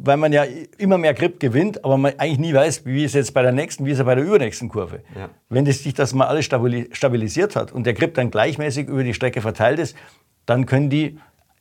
weil 0.00 0.16
man 0.16 0.32
ja 0.32 0.44
immer 0.78 0.98
mehr 0.98 1.14
Grip 1.14 1.40
gewinnt, 1.40 1.84
aber 1.84 1.96
man 1.96 2.12
eigentlich 2.18 2.38
nie 2.38 2.54
weiß, 2.54 2.84
wie 2.86 3.04
ist 3.04 3.14
jetzt 3.14 3.34
bei 3.34 3.42
der 3.42 3.52
nächsten, 3.52 3.84
wie 3.86 3.90
ist 3.90 3.98
er 3.98 4.04
bei 4.04 4.14
der 4.14 4.24
übernächsten 4.24 4.68
Kurve. 4.68 5.00
Ja. 5.16 5.30
Wenn 5.48 5.64
das, 5.64 5.82
sich 5.82 5.94
das 5.94 6.14
mal 6.14 6.26
alles 6.26 6.44
stabilisiert 6.44 7.56
hat 7.56 7.72
und 7.72 7.84
der 7.84 7.94
Grip 7.94 8.14
dann 8.14 8.30
gleichmäßig 8.30 8.88
über 8.88 9.04
die 9.04 9.14
Strecke 9.14 9.40
verteilt 9.40 9.78
ist, 9.78 9.96
dann 10.46 10.66
können 10.66 10.90
die 10.90 11.18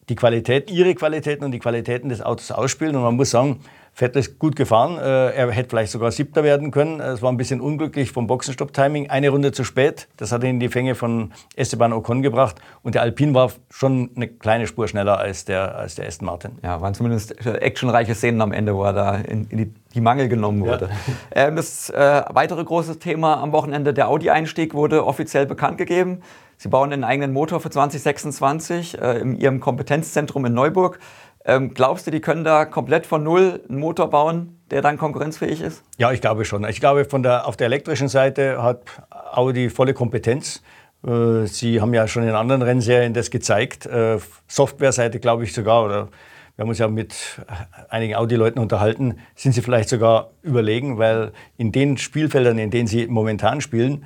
die 0.09 0.15
Qualität, 0.15 0.69
ihre 0.69 0.93
Qualitäten 0.93 1.45
und 1.45 1.51
die 1.51 1.59
Qualitäten 1.59 2.09
des 2.09 2.21
Autos 2.21 2.51
ausspielen. 2.51 2.95
Und 2.95 3.03
man 3.03 3.15
muss 3.15 3.29
sagen, 3.29 3.61
Vettel 3.93 4.19
ist 4.19 4.39
gut 4.39 4.55
gefahren. 4.55 4.97
Äh, 4.97 5.31
er 5.35 5.51
hätte 5.51 5.69
vielleicht 5.69 5.91
sogar 5.91 6.11
Siebter 6.11 6.43
werden 6.43 6.71
können. 6.71 6.99
Es 7.01 7.21
war 7.21 7.31
ein 7.31 7.37
bisschen 7.37 7.59
unglücklich 7.59 8.11
vom 8.11 8.25
Boxenstopp-Timing. 8.25 9.09
Eine 9.09 9.29
Runde 9.29 9.51
zu 9.51 9.63
spät. 9.63 10.07
Das 10.17 10.31
hat 10.31 10.43
ihn 10.43 10.51
in 10.51 10.59
die 10.59 10.69
Fänge 10.69 10.95
von 10.95 11.33
Esteban 11.55 11.91
Ocon 11.93 12.21
gebracht. 12.21 12.55
Und 12.83 12.95
der 12.95 13.01
Alpine 13.01 13.33
war 13.33 13.51
schon 13.69 14.11
eine 14.15 14.27
kleine 14.27 14.65
Spur 14.65 14.87
schneller 14.87 15.19
als 15.19 15.45
der, 15.45 15.75
als 15.75 15.95
der 15.95 16.07
Aston 16.07 16.25
Martin. 16.25 16.51
Ja, 16.63 16.79
waren 16.81 16.93
zumindest 16.93 17.45
actionreiche 17.45 18.15
Szenen 18.15 18.41
am 18.41 18.53
Ende, 18.53 18.75
wo 18.75 18.83
er 18.83 18.93
da 18.93 19.15
in, 19.17 19.45
in 19.47 19.57
die, 19.57 19.73
die, 19.93 20.01
Mangel 20.01 20.29
genommen 20.29 20.61
wurde. 20.61 20.89
Ja. 21.35 21.47
Ähm, 21.47 21.55
das 21.57 21.89
äh, 21.89 22.23
weitere 22.29 22.63
große 22.63 22.97
Thema 22.97 23.41
am 23.41 23.51
Wochenende, 23.51 23.93
der 23.93 24.07
Audi-Einstieg, 24.07 24.73
wurde 24.73 25.05
offiziell 25.05 25.45
bekannt 25.45 25.77
gegeben. 25.77 26.21
Sie 26.61 26.69
bauen 26.69 26.93
einen 26.93 27.03
eigenen 27.03 27.33
Motor 27.33 27.59
für 27.59 27.71
2026 27.71 29.01
äh, 29.01 29.19
in 29.19 29.35
ihrem 29.35 29.59
Kompetenzzentrum 29.59 30.45
in 30.45 30.53
Neuburg. 30.53 30.99
Ähm, 31.45 31.73
glaubst 31.73 32.05
du, 32.05 32.11
die 32.11 32.21
können 32.21 32.43
da 32.43 32.65
komplett 32.65 33.05
von 33.05 33.23
Null 33.23 33.61
einen 33.67 33.79
Motor 33.79 34.09
bauen, 34.09 34.59
der 34.69 34.81
dann 34.81 34.97
konkurrenzfähig 34.97 35.61
ist? 35.61 35.83
Ja, 35.97 36.11
ich 36.11 36.21
glaube 36.21 36.45
schon. 36.45 36.63
Ich 36.65 36.79
glaube, 36.79 37.05
von 37.05 37.23
der, 37.23 37.47
auf 37.47 37.57
der 37.57 37.67
elektrischen 37.67 38.07
Seite 38.07 38.61
hat 38.61 38.83
Audi 39.09 39.69
volle 39.69 39.93
Kompetenz. 39.93 40.61
Äh, 41.05 41.45
sie 41.45 41.81
haben 41.81 41.93
ja 41.93 42.07
schon 42.07 42.23
in 42.23 42.35
anderen 42.35 42.61
Rennserien 42.61 43.13
das 43.13 43.31
gezeigt. 43.31 43.85
Äh, 43.85 44.19
Softwareseite 44.47 45.19
glaube 45.19 45.43
ich 45.43 45.53
sogar, 45.53 45.83
oder 45.83 46.09
wir 46.55 46.63
haben 46.63 46.69
uns 46.69 46.79
ja 46.79 46.87
mit 46.87 47.41
einigen 47.89 48.15
Audi-Leuten 48.15 48.59
unterhalten, 48.59 49.17
sind 49.35 49.53
sie 49.53 49.61
vielleicht 49.61 49.89
sogar 49.89 50.31
überlegen, 50.43 50.99
weil 50.99 51.31
in 51.57 51.71
den 51.71 51.97
Spielfeldern, 51.97 52.59
in 52.59 52.69
denen 52.69 52.87
sie 52.87 53.07
momentan 53.07 53.61
spielen, 53.61 54.05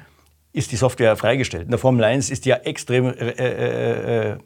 ist 0.56 0.72
die 0.72 0.78
Software 0.78 1.18
freigestellt. 1.18 1.65
In 1.65 1.70
der 1.70 1.80
Formel 1.80 2.04
1 2.06 2.30
ist 2.30 2.46
die 2.46 2.50
ja 2.50 2.56
extrem 2.56 3.08
äh, 3.08 3.12
äh, 3.12 4.32
äh, 4.32 4.38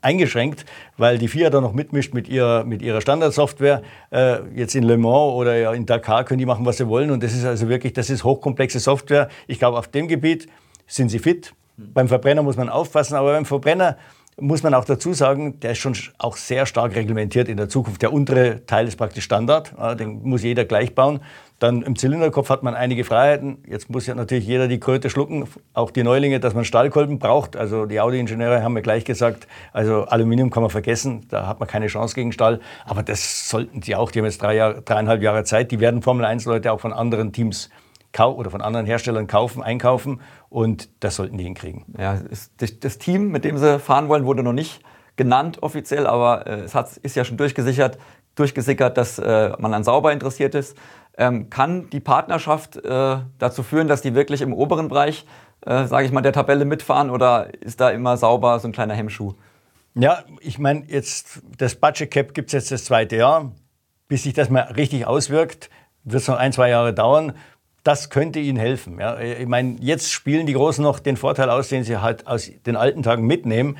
eingeschränkt, 0.00 0.64
weil 0.96 1.18
die 1.18 1.26
FIA 1.26 1.50
da 1.50 1.60
noch 1.60 1.72
mitmischt 1.72 2.14
mit 2.14 2.28
ihrer, 2.28 2.62
mit 2.62 2.80
ihrer 2.80 3.00
Standardsoftware. 3.00 3.82
Äh, 4.10 4.38
jetzt 4.54 4.76
in 4.76 4.84
Le 4.84 4.96
Mans 4.96 5.34
oder 5.34 5.56
ja 5.56 5.72
in 5.72 5.84
Dakar 5.84 6.24
können 6.24 6.38
die 6.38 6.46
machen, 6.46 6.64
was 6.64 6.76
sie 6.76 6.86
wollen. 6.86 7.10
Und 7.10 7.24
das 7.24 7.34
ist 7.34 7.44
also 7.44 7.68
wirklich, 7.68 7.92
das 7.92 8.08
ist 8.08 8.22
hochkomplexe 8.22 8.78
Software. 8.78 9.28
Ich 9.48 9.58
glaube, 9.58 9.78
auf 9.78 9.88
dem 9.88 10.06
Gebiet 10.06 10.46
sind 10.86 11.08
sie 11.08 11.18
fit. 11.18 11.52
Beim 11.76 12.06
Verbrenner 12.06 12.44
muss 12.44 12.56
man 12.56 12.68
aufpassen, 12.68 13.16
aber 13.16 13.32
beim 13.32 13.44
Verbrenner 13.44 13.96
muss 14.40 14.62
man 14.62 14.74
auch 14.74 14.84
dazu 14.84 15.12
sagen, 15.12 15.60
der 15.60 15.72
ist 15.72 15.78
schon 15.78 15.96
auch 16.18 16.36
sehr 16.36 16.66
stark 16.66 16.94
reglementiert 16.94 17.48
in 17.48 17.56
der 17.56 17.68
Zukunft. 17.68 18.02
Der 18.02 18.12
untere 18.12 18.64
Teil 18.66 18.86
ist 18.86 18.96
praktisch 18.96 19.24
Standard, 19.24 19.74
den 19.98 20.22
muss 20.22 20.42
jeder 20.42 20.64
gleich 20.64 20.94
bauen. 20.94 21.20
Dann 21.58 21.82
im 21.82 21.96
Zylinderkopf 21.96 22.50
hat 22.50 22.62
man 22.62 22.74
einige 22.76 23.02
Freiheiten. 23.02 23.58
Jetzt 23.66 23.90
muss 23.90 24.06
ja 24.06 24.14
natürlich 24.14 24.46
jeder 24.46 24.68
die 24.68 24.78
Kröte 24.78 25.10
schlucken, 25.10 25.48
auch 25.74 25.90
die 25.90 26.04
Neulinge, 26.04 26.38
dass 26.38 26.54
man 26.54 26.64
Stahlkolben 26.64 27.18
braucht. 27.18 27.56
Also 27.56 27.84
die 27.84 28.00
Audi-Ingenieure 28.00 28.62
haben 28.62 28.74
mir 28.74 28.82
gleich 28.82 29.04
gesagt, 29.04 29.48
also 29.72 30.04
Aluminium 30.04 30.50
kann 30.50 30.62
man 30.62 30.70
vergessen, 30.70 31.26
da 31.30 31.48
hat 31.48 31.58
man 31.58 31.68
keine 31.68 31.88
Chance 31.88 32.14
gegen 32.14 32.30
Stahl. 32.30 32.60
Aber 32.84 33.02
das 33.02 33.48
sollten 33.48 33.82
sie 33.82 33.96
auch. 33.96 34.12
Die 34.12 34.20
haben 34.20 34.26
jetzt 34.26 34.40
drei 34.40 34.54
Jahre, 34.54 34.82
dreieinhalb 34.82 35.20
Jahre 35.20 35.42
Zeit. 35.42 35.72
Die 35.72 35.80
werden 35.80 36.00
Formel-1-Leute 36.00 36.70
auch 36.70 36.80
von 36.80 36.92
anderen 36.92 37.32
Teams 37.32 37.70
oder 38.16 38.50
von 38.50 38.60
anderen 38.60 38.86
Herstellern 38.86 39.26
kaufen, 39.26 39.62
einkaufen 39.62 40.20
und 40.48 40.88
das 41.00 41.16
sollten 41.16 41.38
die 41.38 41.44
hinkriegen. 41.44 41.84
Ja, 41.98 42.18
das 42.80 42.98
Team, 42.98 43.30
mit 43.30 43.44
dem 43.44 43.58
sie 43.58 43.78
fahren 43.78 44.08
wollen, 44.08 44.24
wurde 44.24 44.42
noch 44.42 44.52
nicht 44.52 44.80
genannt 45.16 45.62
offiziell, 45.62 46.06
aber 46.06 46.46
äh, 46.46 46.60
es 46.60 46.74
hat, 46.74 46.96
ist 46.98 47.16
ja 47.16 47.24
schon 47.24 47.36
durchgesichert, 47.36 47.98
durchgesickert, 48.34 48.96
dass 48.96 49.18
äh, 49.18 49.52
man 49.58 49.74
an 49.74 49.84
Sauber 49.84 50.12
interessiert 50.12 50.54
ist. 50.54 50.76
Ähm, 51.16 51.50
kann 51.50 51.90
die 51.90 52.00
Partnerschaft 52.00 52.76
äh, 52.76 53.18
dazu 53.38 53.62
führen, 53.62 53.88
dass 53.88 54.02
die 54.02 54.14
wirklich 54.14 54.40
im 54.40 54.52
oberen 54.52 54.88
Bereich, 54.88 55.26
sage 55.64 56.06
ich 56.06 56.12
mal, 56.12 56.20
der 56.20 56.32
Tabelle 56.32 56.64
mitfahren 56.64 57.10
oder 57.10 57.52
ist 57.60 57.80
da 57.80 57.90
immer 57.90 58.16
sauber 58.16 58.60
so 58.60 58.68
ein 58.68 58.72
kleiner 58.72 58.94
Hemmschuh? 58.94 59.34
Ja, 59.94 60.22
ich 60.40 60.60
meine, 60.60 60.84
jetzt 60.86 61.42
das 61.58 61.74
Budget 61.74 62.12
Cap 62.12 62.32
gibt 62.32 62.50
es 62.50 62.52
jetzt 62.52 62.70
das 62.70 62.84
zweite 62.84 63.16
Jahr. 63.16 63.50
Bis 64.06 64.22
sich 64.22 64.34
das 64.34 64.50
mal 64.50 64.60
richtig 64.60 65.06
auswirkt, 65.06 65.68
wird 66.04 66.22
es 66.22 66.28
noch 66.28 66.38
ein, 66.38 66.52
zwei 66.52 66.70
Jahre 66.70 66.94
dauern 66.94 67.32
das 67.88 68.10
könnte 68.10 68.38
ihnen 68.38 68.58
helfen. 68.58 69.00
Ja. 69.00 69.18
Ich 69.18 69.48
meine, 69.48 69.76
jetzt 69.80 70.12
spielen 70.12 70.44
die 70.44 70.52
Großen 70.52 70.84
noch 70.84 71.00
den 71.00 71.16
Vorteil 71.16 71.48
aus, 71.48 71.68
den 71.68 71.84
sie 71.84 71.96
halt 71.96 72.26
aus 72.26 72.50
den 72.66 72.76
alten 72.76 73.02
Tagen 73.02 73.26
mitnehmen. 73.26 73.78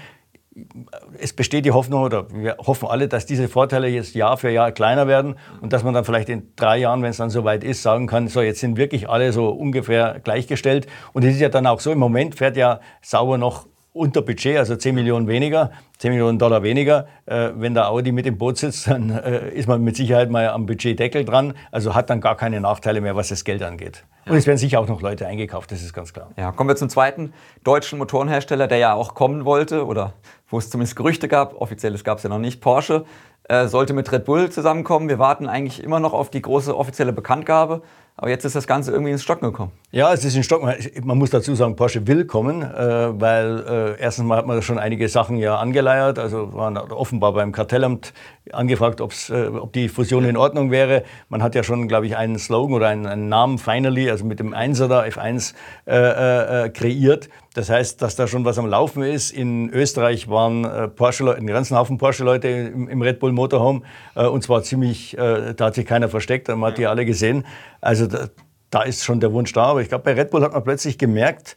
Es 1.21 1.35
besteht 1.35 1.67
die 1.67 1.73
Hoffnung, 1.73 2.03
oder 2.03 2.33
wir 2.33 2.57
hoffen 2.57 2.89
alle, 2.89 3.07
dass 3.07 3.27
diese 3.27 3.49
Vorteile 3.49 3.87
jetzt 3.87 4.15
Jahr 4.15 4.39
für 4.39 4.49
Jahr 4.49 4.73
kleiner 4.73 5.07
werden 5.09 5.37
und 5.61 5.75
dass 5.75 5.85
man 5.85 5.93
dann 5.93 6.07
vielleicht 6.07 6.31
in 6.31 6.55
drei 6.57 6.79
Jahren, 6.79 7.03
wenn 7.03 7.11
es 7.11 7.19
dann 7.19 7.29
soweit 7.29 7.63
ist, 7.63 7.83
sagen 7.83 8.07
kann, 8.07 8.29
so 8.29 8.41
jetzt 8.41 8.61
sind 8.61 8.79
wirklich 8.79 9.11
alle 9.11 9.31
so 9.33 9.51
ungefähr 9.51 10.21
gleichgestellt. 10.25 10.87
Und 11.13 11.23
es 11.27 11.35
ist 11.35 11.41
ja 11.41 11.51
dann 11.51 11.67
auch 11.67 11.81
so, 11.81 11.93
im 11.93 11.99
Moment 11.99 12.35
fährt 12.35 12.57
ja 12.57 12.81
Sauber 13.03 13.37
noch 13.37 13.67
unter 13.93 14.23
Budget, 14.23 14.59
also 14.59 14.77
10 14.77 14.95
Millionen 14.95 15.27
weniger, 15.27 15.71
10 15.99 16.11
Millionen 16.11 16.39
Dollar 16.39 16.63
weniger. 16.63 17.07
Äh, 17.27 17.51
wenn 17.57 17.75
der 17.75 17.89
Audi 17.89 18.13
mit 18.13 18.27
im 18.27 18.39
Boot 18.39 18.59
sitzt, 18.59 18.87
dann 18.87 19.11
äh, 19.11 19.51
ist 19.51 19.67
man 19.67 19.83
mit 19.83 19.97
Sicherheit 19.97 20.31
mal 20.31 20.49
am 20.49 20.67
Budgetdeckel 20.67 21.25
dran, 21.25 21.55
also 21.73 21.95
hat 21.95 22.11
dann 22.11 22.21
gar 22.21 22.37
keine 22.37 22.61
Nachteile 22.61 23.01
mehr, 23.01 23.17
was 23.17 23.29
das 23.29 23.45
Geld 23.45 23.63
angeht. 23.63 24.05
Ja. 24.25 24.33
Und 24.33 24.39
es 24.39 24.47
werden 24.47 24.59
sicher 24.59 24.81
auch 24.81 24.89
noch 24.89 25.01
Leute 25.01 25.27
eingekauft, 25.27 25.73
das 25.73 25.83
ist 25.83 25.93
ganz 25.93 26.13
klar. 26.13 26.31
Ja, 26.37 26.53
kommen 26.53 26.69
wir 26.69 26.77
zum 26.77 26.89
zweiten 26.89 27.33
deutschen 27.65 27.99
Motorenhersteller, 27.99 28.69
der 28.69 28.79
ja 28.79 28.95
auch 28.95 29.15
kommen 29.15 29.45
wollte 29.45 29.87
oder 29.87 30.13
wo 30.49 30.59
es 30.59 30.71
zumindest 30.71 30.97
Gerüchte 30.97 31.29
gab, 31.29 31.61
offizielles 31.61 32.05
gab 32.05 32.19
es 32.19 32.25
ja 32.25 32.31
noch 32.31 32.39
nicht, 32.39 32.61
Porsche 32.61 33.05
äh, 33.49 33.67
sollte 33.67 33.95
mit 33.95 34.13
Red 34.13 34.25
Bull 34.27 34.51
zusammenkommen. 34.51 35.09
Wir 35.09 35.19
warten 35.19 35.49
eigentlich 35.49 35.83
immer 35.83 36.01
noch 36.01 36.13
auf 36.13 36.31
die 36.31 36.43
große 36.43 36.77
offizielle 36.77 37.13
Bekanntgabe. 37.13 37.83
Aber 38.21 38.31
jetzt 38.31 38.45
ist 38.45 38.57
das 38.57 38.67
Ganze 38.67 38.91
irgendwie 38.91 39.13
ins 39.13 39.23
Stocken 39.23 39.47
gekommen. 39.47 39.71
Ja, 39.93 40.13
es 40.13 40.25
ist 40.25 40.35
in 40.35 40.43
Stocken. 40.43 40.75
Man 41.05 41.19
muss 41.19 41.31
dazu 41.31 41.55
sagen, 41.55 41.77
Porsche 41.77 42.05
will 42.09 42.25
kommen, 42.25 42.63
äh, 42.63 43.21
weil 43.21 43.65
äh, 43.97 44.03
erstens 44.03 44.25
mal 44.25 44.39
hat 44.39 44.47
man 44.47 44.61
schon 44.61 44.77
einige 44.77 45.09
Sachen 45.09 45.37
ja 45.37 45.57
angeleiert. 45.57 46.19
Also 46.19 46.53
waren 46.53 46.77
offenbar 46.77 47.33
beim 47.33 47.53
Kartellamt 47.53 48.13
angefragt, 48.53 49.01
äh, 49.01 49.47
ob 49.47 49.73
die 49.73 49.89
Fusion 49.89 50.25
in 50.25 50.37
Ordnung 50.37 50.73
wäre. 50.73 51.05
Man 51.29 51.45
hat 51.45 51.55
ja 51.55 51.63
schon, 51.63 51.87
glaube 51.87 52.07
ich, 52.07 52.17
einen 52.17 52.41
Slogan 52.41 52.75
oder 52.75 52.89
einen, 52.89 53.07
einen 53.07 53.29
Namen 53.29 53.59
Finally, 53.59 54.11
also 54.11 54.25
mit 54.25 54.41
dem 54.41 54.53
Einser 54.53 54.89
da, 54.89 55.03
F1, 55.03 55.55
äh, 55.87 55.95
äh, 55.95 56.65
äh, 56.65 56.69
kreiert. 56.71 57.29
Das 57.55 57.71
heißt, 57.71 58.03
dass 58.03 58.17
da 58.17 58.27
schon 58.27 58.45
was 58.45 58.59
am 58.59 58.67
Laufen 58.67 59.03
ist. 59.03 59.31
In 59.31 59.71
Österreich 59.71 60.29
waren 60.29 60.93
Porsche, 60.95 61.35
ein 61.35 61.47
ganzen 61.47 61.77
Haufen 61.77 61.99
Porsche-Leute 61.99 62.47
im, 62.47 62.89
im, 62.89 63.03
Red 63.03 63.19
Bull 63.19 63.33
Motorhome 63.33 63.83
und 64.15 64.45
zwar 64.45 64.63
ziemlich, 64.63 65.17
da 65.17 65.65
hat 65.65 65.75
sich 65.75 65.85
keiner 65.85 66.09
versteckt, 66.09 66.47
man 66.47 66.71
hat 66.71 66.79
die 66.79 66.87
alle 66.87 67.05
gesehen. 67.05 67.45
Also 67.81 68.07
da, 68.07 68.29
da 68.71 68.83
ist 68.83 69.05
schon 69.05 69.21
der 69.21 69.33
Wunsch 69.33 69.53
da. 69.53 69.65
Aber 69.65 69.83
ich 69.83 69.89
glaube, 69.89 70.05
bei 70.05 70.15
Red 70.15 70.31
Bull 70.31 70.43
hat 70.43 70.53
man 70.53 70.65
plötzlich 70.65 70.99
gemerkt, 70.99 71.57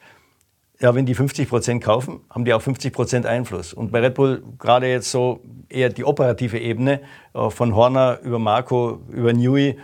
ja, 0.79 0.95
wenn 0.95 1.05
die 1.05 1.13
50 1.13 1.47
Prozent 1.47 1.83
kaufen, 1.83 2.21
haben 2.29 2.43
die 2.43 2.53
auch 2.53 2.61
50 2.61 2.91
Prozent 2.91 3.25
Einfluss. 3.25 3.73
Und 3.73 3.91
bei 3.91 3.99
Red 3.99 4.15
Bull 4.15 4.43
gerade 4.57 4.87
jetzt 4.87 5.11
so 5.11 5.41
eher 5.69 5.89
die 5.89 6.03
operative 6.03 6.59
Ebene, 6.59 7.01
äh, 7.33 7.49
von 7.49 7.75
Horner 7.75 8.19
über 8.23 8.39
Marco, 8.39 8.99
über 9.09 9.31
Newey, 9.31 9.77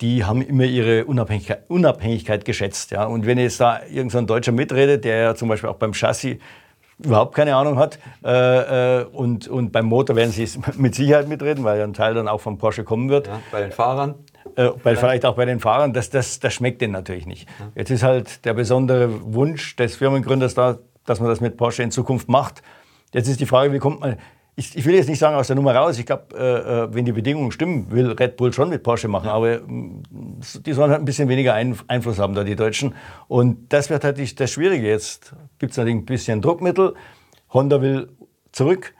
die 0.00 0.24
haben 0.24 0.42
immer 0.42 0.64
ihre 0.64 1.06
Unabhängigkeit, 1.06 1.64
Unabhängigkeit 1.68 2.44
geschätzt. 2.44 2.90
Ja. 2.90 3.06
Und 3.06 3.26
wenn 3.26 3.38
jetzt 3.38 3.60
da 3.60 3.80
irgendein 3.84 4.10
so 4.10 4.20
Deutscher 4.22 4.52
mitredet, 4.52 5.04
der 5.04 5.16
ja 5.16 5.34
zum 5.34 5.48
Beispiel 5.48 5.70
auch 5.70 5.76
beim 5.76 5.94
Chassis 5.94 6.36
überhaupt 6.98 7.34
keine 7.34 7.56
Ahnung 7.56 7.78
hat. 7.78 7.98
Äh, 8.24 9.00
äh, 9.00 9.04
und, 9.04 9.48
und 9.48 9.72
beim 9.72 9.86
Motor 9.86 10.16
werden 10.16 10.30
sie 10.30 10.48
mit 10.76 10.94
Sicherheit 10.94 11.28
mitreden, 11.28 11.64
weil 11.64 11.80
ein 11.80 11.92
Teil 11.92 12.14
dann 12.14 12.28
auch 12.28 12.40
von 12.40 12.58
Porsche 12.58 12.84
kommen 12.84 13.08
wird. 13.08 13.26
Ja, 13.26 13.40
bei 13.50 13.62
den 13.62 13.72
Fahrern? 13.72 14.14
Äh, 14.56 14.70
bei, 14.82 14.96
vielleicht 14.96 15.24
auch 15.24 15.36
bei 15.36 15.44
den 15.44 15.60
Fahrern, 15.60 15.92
das, 15.92 16.10
das, 16.10 16.40
das 16.40 16.54
schmeckt 16.54 16.80
denen 16.80 16.92
natürlich 16.92 17.26
nicht. 17.26 17.48
Ja. 17.58 17.72
Jetzt 17.74 17.90
ist 17.90 18.02
halt 18.02 18.44
der 18.44 18.54
besondere 18.54 19.34
Wunsch 19.34 19.76
des 19.76 19.96
Firmengründers 19.96 20.54
da, 20.54 20.78
dass 21.04 21.20
man 21.20 21.28
das 21.28 21.40
mit 21.40 21.56
Porsche 21.56 21.82
in 21.82 21.90
Zukunft 21.90 22.28
macht. 22.28 22.62
Jetzt 23.12 23.28
ist 23.28 23.40
die 23.40 23.46
Frage, 23.46 23.72
wie 23.72 23.78
kommt 23.78 24.00
man, 24.00 24.16
ich, 24.56 24.76
ich, 24.76 24.84
will 24.84 24.94
jetzt 24.94 25.08
nicht 25.08 25.18
sagen 25.18 25.34
aus 25.34 25.48
der 25.48 25.56
Nummer 25.56 25.74
raus. 25.74 25.98
Ich 25.98 26.06
glaube, 26.06 26.26
äh, 26.36 26.84
äh, 26.84 26.94
wenn 26.94 27.04
die 27.04 27.12
Bedingungen 27.12 27.50
stimmen, 27.50 27.90
will 27.90 28.12
Red 28.12 28.36
Bull 28.36 28.52
schon 28.52 28.68
mit 28.68 28.84
Porsche 28.84 29.08
machen. 29.08 29.28
Aber 29.28 29.58
mm, 29.58 30.02
die 30.64 30.72
sollen 30.72 30.90
halt 30.90 31.00
ein 31.00 31.04
bisschen 31.04 31.28
weniger 31.28 31.54
ein, 31.54 31.76
Einfluss 31.88 32.20
haben, 32.20 32.34
da 32.34 32.44
die 32.44 32.54
Deutschen. 32.54 32.94
Und 33.26 33.72
das 33.72 33.90
wird 33.90 34.04
halt 34.04 34.40
das 34.40 34.50
Schwierige. 34.50 34.86
Jetzt 34.86 35.34
gibt 35.58 35.72
es 35.72 35.78
natürlich 35.78 35.98
ein 35.98 36.04
bisschen 36.04 36.40
Druckmittel. 36.40 36.94
Honda 37.52 37.82
will 37.82 38.08
zurück. 38.52 38.93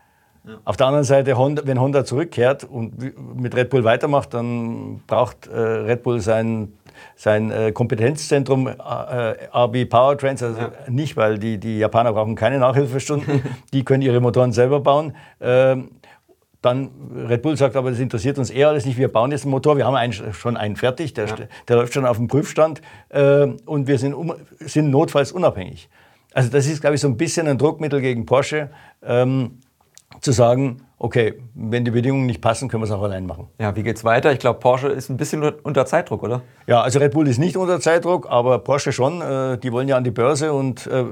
Ja. 0.47 0.59
Auf 0.65 0.77
der 0.77 0.87
anderen 0.87 1.05
Seite, 1.05 1.39
Honda, 1.39 1.63
wenn 1.65 1.81
Honda 1.81 2.05
zurückkehrt 2.05 2.65
und 2.65 2.95
mit 3.37 3.57
Red 3.57 3.71
Bull 3.71 3.85
weitermacht, 3.85 4.35
dann 4.35 5.01
braucht 5.07 5.47
äh, 5.47 5.59
Red 5.59 6.03
Bull 6.03 6.21
sein 6.21 6.73
sein 7.17 7.51
äh, 7.51 7.73
Kompetenzzentrum 7.73 8.69
äh, 8.69 8.73
RB 9.53 9.89
Powertrains, 9.89 10.43
also 10.43 10.61
ja. 10.61 10.73
nicht, 10.89 11.17
weil 11.17 11.39
die, 11.39 11.59
die 11.59 11.79
Japaner 11.79 12.13
brauchen 12.13 12.35
keine 12.35 12.59
Nachhilfestunden, 12.59 13.43
die 13.73 13.85
können 13.85 14.03
ihre 14.03 14.21
Motoren 14.21 14.53
selber 14.53 14.81
bauen. 14.81 15.15
Ähm, 15.41 15.91
dann 16.63 16.91
Red 17.29 17.43
Bull 17.43 17.57
sagt 17.59 17.77
aber, 17.77 17.91
das 17.91 18.01
interessiert 18.01 18.39
uns 18.39 18.49
eher 18.49 18.69
alles 18.69 18.87
nicht. 18.87 18.97
Wir 18.97 19.13
bauen 19.13 19.31
jetzt 19.33 19.45
einen 19.45 19.51
Motor. 19.51 19.77
Wir 19.77 19.85
haben 19.85 19.97
einen, 19.97 20.15
schon 20.33 20.57
einen 20.57 20.77
fertig, 20.77 21.13
der, 21.13 21.27
ja. 21.27 21.37
der 21.69 21.77
läuft 21.77 21.93
schon 21.93 22.07
auf 22.07 22.17
dem 22.17 22.27
Prüfstand 22.27 22.81
äh, 23.11 23.47
und 23.67 23.87
wir 23.87 23.99
sind, 23.99 24.17
sind 24.61 24.91
notfalls 24.91 25.31
unabhängig. 25.31 25.91
Also 26.33 26.49
das 26.49 26.67
ist, 26.67 26.81
glaube 26.81 26.97
ich, 26.97 27.03
so 27.03 27.09
ein 27.09 27.19
bisschen 27.19 27.47
ein 27.49 27.59
Druckmittel 27.59 28.01
gegen 28.01 28.25
Porsche, 28.25 28.71
ähm, 29.03 29.59
zu 30.21 30.33
sagen, 30.33 30.79
okay, 31.05 31.35
wenn 31.55 31.85
die 31.85 31.91
Bedingungen 31.91 32.25
nicht 32.25 32.41
passen, 32.41 32.69
können 32.69 32.83
wir 32.83 32.87
es 32.87 32.91
auch 32.91 33.03
allein 33.03 33.27
machen. 33.27 33.49
Ja, 33.61 33.77
wie 33.77 33.83
geht's 33.83 34.05
weiter? 34.05 34.33
Ich 34.33 34.39
glaube, 34.39 34.59
Porsche 34.59 34.89
ist 34.89 35.11
ein 35.11 35.19
bisschen 35.19 35.43
unter 35.43 35.85
Zeitdruck, 35.85 36.23
oder? 36.23 36.41
Ja, 36.67 36.81
also 36.81 36.99
Red 36.99 37.13
Bull 37.13 37.29
ist 37.29 37.39
nicht 37.39 37.59
unter 37.59 37.79
Zeitdruck, 37.79 38.31
aber 38.31 38.59
Porsche 38.61 38.91
schon. 38.91 39.21
Äh, 39.21 39.59
die 39.59 39.71
wollen 39.71 39.87
ja 39.87 39.99
an 39.99 40.05
die 40.05 40.11
Börse 40.11 40.55
und 40.55 40.87
äh, 40.87 41.05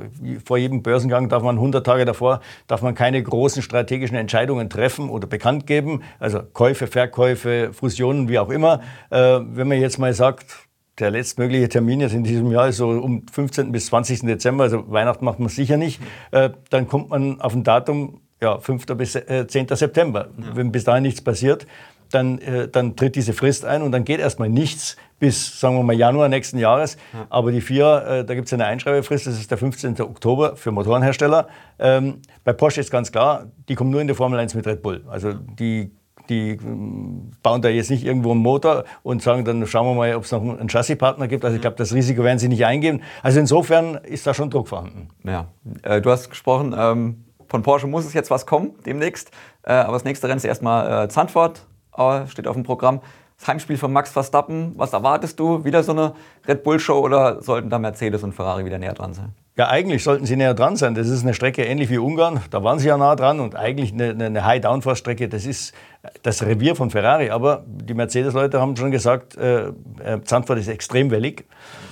vor 0.43 0.57
jedem 0.57 0.83
Börsengang 0.83 1.29
darf 1.29 1.43
man 1.43 1.57
100 1.57 1.85
Tage 1.85 2.07
davor, 2.07 2.41
darf 2.69 2.81
man 2.81 2.95
keine 2.95 3.23
großen 3.23 3.61
strategischen 3.61 4.17
Entscheidungen 4.17 4.71
treffen 4.71 5.11
oder 5.11 5.27
bekannt 5.27 5.67
geben. 5.67 6.03
Also 6.19 6.41
Käufe, 6.55 6.87
Verkäufe, 6.87 7.71
Fusionen, 7.75 8.31
wie 8.31 8.39
auch 8.39 8.49
immer. 8.49 8.81
Äh, 9.11 9.41
wenn 9.43 9.69
man 9.69 9.79
jetzt 9.79 9.99
mal 9.99 10.15
sagt, 10.15 10.69
der 10.99 11.11
letztmögliche 11.11 11.69
Termin 11.69 12.01
jetzt 12.01 12.15
in 12.15 12.25
diesem 12.25 12.51
Jahr 12.51 12.69
ist 12.69 12.79
so 12.79 12.89
um 12.89 13.27
15. 13.31 13.73
bis 13.73 13.87
20. 13.87 14.21
Dezember, 14.21 14.65
also 14.65 14.91
Weihnachten 14.91 15.25
macht 15.25 15.39
man 15.39 15.49
sicher 15.49 15.79
nicht, 15.79 16.03
dann 16.31 16.87
kommt 16.87 17.09
man 17.09 17.41
auf 17.41 17.55
ein 17.55 17.65
Datum, 17.65 18.21
ja, 18.43 18.59
5. 18.59 18.87
bis 18.97 19.13
10. 19.13 19.69
September. 19.69 20.29
Ja. 20.37 20.57
Wenn 20.57 20.73
bis 20.73 20.85
dahin 20.85 21.05
nichts 21.05 21.23
passiert, 21.23 21.67
dann, 22.11 22.39
äh, 22.39 22.69
dann 22.69 22.97
tritt 22.97 23.17
diese 23.17 23.33
Frist 23.33 23.65
ein 23.65 23.83
und 23.83 23.93
dann 23.93 24.05
geht 24.05 24.21
erstmal 24.21 24.49
nichts 24.49 24.97
bis, 25.19 25.61
sagen 25.61 25.77
wir 25.77 25.83
mal, 25.83 25.95
Januar 25.95 26.29
nächsten 26.29 26.59
Jahres. 26.59 26.97
Ja. 27.13 27.27
Aber 27.31 27.53
die 27.53 27.61
vier, 27.61 28.05
äh, 28.07 28.25
da 28.25 28.35
gibt 28.35 28.49
es 28.49 28.53
eine 28.53 28.67
Einschreibefrist, 28.67 29.27
das 29.27 29.39
ist 29.39 29.51
der 29.51 29.59
15. 29.59 30.01
Oktober 30.01 30.57
für 30.57 30.73
Motorenhersteller. 30.73 31.49
Ähm, 31.79 32.19
bei 32.45 32.53
Porsche 32.53 32.81
ist 32.81 32.91
ganz 32.91 33.13
klar, 33.13 33.47
die 33.69 33.75
kommen 33.75 33.91
nur 33.91 34.01
in 34.01 34.09
die 34.09 34.15
Formel 34.15 34.39
1 34.39 34.55
mit 34.55 34.67
Red 34.67 34.83
Bull. 34.83 35.05
Also 35.09 35.33
die 35.33 35.93
die 36.29 36.51
ähm, 36.51 37.33
bauen 37.43 37.63
da 37.63 37.69
jetzt 37.69 37.91
nicht 37.91 38.05
irgendwo 38.05 38.31
einen 38.31 38.41
Motor 38.41 38.85
und 39.03 39.23
sagen, 39.23 39.45
dann 39.45 39.67
schauen 39.67 39.87
wir 39.87 39.95
mal, 39.95 40.15
ob 40.15 40.25
es 40.25 40.33
noch 40.33 40.41
einen 40.41 40.69
Chassispartner 40.69 41.29
gibt. 41.29 41.45
Also 41.45 41.57
ich 41.57 41.61
glaube, 41.61 41.77
das 41.77 41.93
Risiko 41.93 42.23
werden 42.23 42.39
sie 42.39 42.49
nicht 42.49 42.65
eingehen. 42.65 43.03
Also 43.23 43.41
insofern 43.41 43.97
ist 43.97 44.27
da 44.27 44.33
schon 44.33 44.49
Druck 44.49 44.69
vorhanden. 44.69 45.09
Ja, 45.25 45.49
äh, 45.83 46.01
du 46.01 46.11
hast 46.11 46.31
gesprochen, 46.31 46.75
ähm, 46.79 47.25
von 47.53 47.63
Porsche 47.63 47.87
muss 47.87 48.07
es 48.07 48.15
jetzt 48.15 48.31
was 48.31 48.47
kommen 48.47 48.73
demnächst. 48.87 49.31
Äh, 49.63 49.75
aber 49.75 49.93
das 49.93 50.05
nächste 50.05 50.27
Rennen 50.27 50.39
ist 50.39 50.45
erstmal 50.45 51.05
äh, 51.05 51.09
Zandvoort, 51.09 51.67
äh, 51.97 52.27
steht 52.27 52.49
auf 52.49 52.57
dem 52.57 52.63
Programm. 52.65 53.03
Das 53.39 53.47
Heimspiel 53.47 53.77
von 53.77 53.93
Max 53.93 54.11
Verstappen, 54.11 54.73
was 54.77 54.95
erwartest 54.95 55.39
du? 55.39 55.63
Wieder 55.63 55.83
so 55.83 55.93
eine 55.93 56.15
Red 56.49 56.63
Bull-Show 56.63 56.99
oder 56.99 57.43
sollten 57.43 57.69
da 57.69 57.79
Mercedes 57.79 58.23
und 58.23 58.33
Ferrari 58.33 58.65
wieder 58.65 58.79
näher 58.79 58.95
dran 58.95 59.13
sein? 59.13 59.35
Ja, 59.59 59.69
eigentlich 59.69 60.03
sollten 60.03 60.25
sie 60.25 60.37
näher 60.37 60.55
dran 60.55 60.77
sein. 60.77 60.95
Das 60.95 61.09
ist 61.09 61.25
eine 61.25 61.35
Strecke 61.35 61.63
ähnlich 61.63 61.91
wie 61.91 61.99
Ungarn. 61.99 62.41
Da 62.51 62.65
waren 62.65 62.79
sie 62.79 62.89
ja 62.89 62.97
nah 62.97 63.15
dran 63.17 63.39
und 63.39 63.55
eigentlich 63.55 63.93
eine, 63.93 64.25
eine 64.25 64.47
High-Downforce-Strecke. 64.47 65.29
Das 65.29 65.45
ist 65.45 65.75
das 66.23 66.43
Revier 66.43 66.75
von 66.75 66.89
Ferrari. 66.89 67.29
Aber 67.29 67.63
die 67.67 67.93
Mercedes-Leute 67.93 68.63
haben 68.63 68.77
schon 68.77 68.93
gesagt, 68.93 69.37
äh, 69.37 69.67
äh 70.03 70.23
Zandvoort 70.25 70.59
ist 70.59 70.69
extrem 70.69 71.11
wellig. 71.11 71.45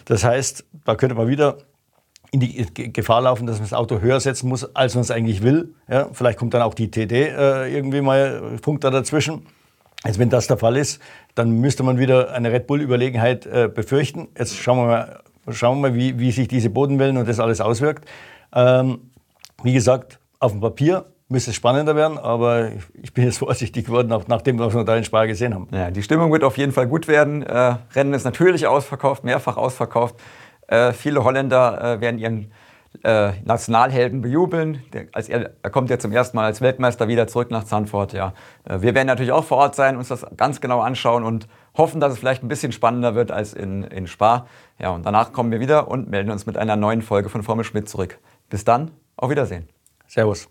Das 0.07 0.25
heißt, 0.25 0.65
da 0.87 0.95
könnte 0.95 1.17
man 1.17 1.29
wieder 1.29 1.59
in 2.33 2.41
die 2.41 2.93
Gefahr 2.93 3.23
laufen, 3.23 3.47
dass 3.47 3.57
man 3.57 3.65
das 3.65 3.73
Auto 3.73 4.01
höher 4.01 4.21
setzen 4.21 4.49
muss, 4.49 4.75
als 4.77 4.95
man 4.95 5.03
es 5.03 5.11
eigentlich 5.11 5.43
will. 5.43 5.75
Ja, 5.89 6.09
vielleicht 6.13 6.39
kommt 6.39 6.55
dann 6.55 6.63
auch 6.63 6.75
die 6.75 6.91
TD 6.91 7.13
äh, 7.13 7.75
irgendwie 7.75 8.01
mal 8.01 8.59
Punkt 8.63 8.85
da 8.85 8.91
dazwischen. 8.91 9.47
Also 10.03 10.19
wenn 10.21 10.31
das 10.31 10.47
der 10.47 10.57
Fall 10.57 10.77
ist, 10.77 11.01
dann 11.35 11.51
müsste 11.51 11.83
man 11.83 11.99
wieder 11.99 12.33
eine 12.33 12.53
Red 12.53 12.67
Bull-Überlegenheit 12.67 13.47
äh, 13.47 13.69
befürchten. 13.69 14.29
Jetzt 14.39 14.57
schauen 14.57 14.79
wir 14.79 14.87
mal, 14.87 15.21
schauen 15.51 15.79
wir 15.79 15.91
mal 15.91 15.97
wie, 15.97 16.19
wie 16.19 16.31
sich 16.31 16.49
diese 16.49 16.71
Bodenwellen 16.71 17.17
und 17.17 17.29
das 17.29 17.41
alles 17.41 17.61
auswirkt. 17.61 18.09
Ähm, 18.55 19.11
wie 19.63 19.73
gesagt, 19.73 20.19
auf 20.39 20.53
dem 20.53 20.61
Papier 20.61 21.07
müsste 21.29 21.51
es 21.51 21.57
spannender 21.57 21.97
werden, 21.97 22.17
aber 22.17 22.71
ich 23.03 23.13
bin 23.13 23.25
jetzt 23.25 23.39
vorsichtig 23.47 23.87
geworden, 23.87 24.13
auch 24.13 24.27
nach 24.27 24.43
dem, 24.43 24.59
was 24.59 24.75
wir 24.75 24.85
da 24.85 24.97
in 24.97 25.05
Spa 25.05 25.27
gesehen 25.27 25.55
haben. 25.55 25.69
Ja, 25.73 25.91
die 25.91 26.03
Stimmung 26.03 26.33
wird 26.33 26.45
auf 26.45 26.57
jeden 26.57 26.73
Fall 26.73 26.87
gut 26.87 27.07
werden. 27.07 27.43
Äh, 27.43 27.77
Rennen 27.95 28.15
ist 28.15 28.25
natürlich 28.25 28.67
ausverkauft, 28.67 29.25
mehrfach 29.25 29.57
ausverkauft. 29.57 30.17
Äh, 30.71 30.93
viele 30.93 31.25
Holländer 31.25 31.97
äh, 31.97 32.01
werden 32.01 32.19
ihren 32.19 32.53
äh, 33.03 33.33
Nationalhelden 33.45 34.23
bejubeln. 34.23 34.83
Der, 34.93 35.07
als 35.13 35.29
er, 35.29 35.51
er, 35.63 35.71
kommt 35.71 35.91
ja 35.91 35.99
zum 35.99 36.13
ersten 36.13 36.37
Mal 36.37 36.45
als 36.45 36.61
Weltmeister 36.61 37.09
wieder 37.09 37.27
zurück 37.27 37.51
nach 37.51 37.65
Zandvoort. 37.65 38.13
Ja. 38.13 38.35
Äh, 38.65 38.81
wir 38.81 38.95
werden 38.95 39.09
natürlich 39.09 39.33
auch 39.33 39.45
vor 39.45 39.59
Ort 39.59 39.75
sein, 39.75 39.97
uns 39.97 40.09
das 40.09 40.25
ganz 40.37 40.61
genau 40.61 40.81
anschauen 40.81 41.25
und 41.25 41.49
hoffen, 41.77 42.01
dass 42.01 42.13
es 42.13 42.19
vielleicht 42.21 42.45
ein 42.45 42.49
bisschen 42.49 42.71
spannender 42.71 43.17
wird 43.17 43.33
als 43.33 43.53
in, 43.53 43.83
in 43.85 44.07
Spa. 44.07 44.47
Ja, 44.79 44.91
und 44.91 45.05
danach 45.05 45.33
kommen 45.33 45.51
wir 45.51 45.61
wieder 45.61 45.89
und 45.89 46.09
melden 46.09 46.31
uns 46.31 46.47
mit 46.47 46.57
einer 46.57 46.77
neuen 46.77 47.03
Folge 47.03 47.29
von 47.29 47.43
Formel 47.43 47.65
Schmidt 47.65 47.89
zurück. 47.89 48.19
Bis 48.49 48.65
dann, 48.65 48.93
auf 49.17 49.31
Wiedersehen. 49.31 49.69
Servus. 50.07 50.49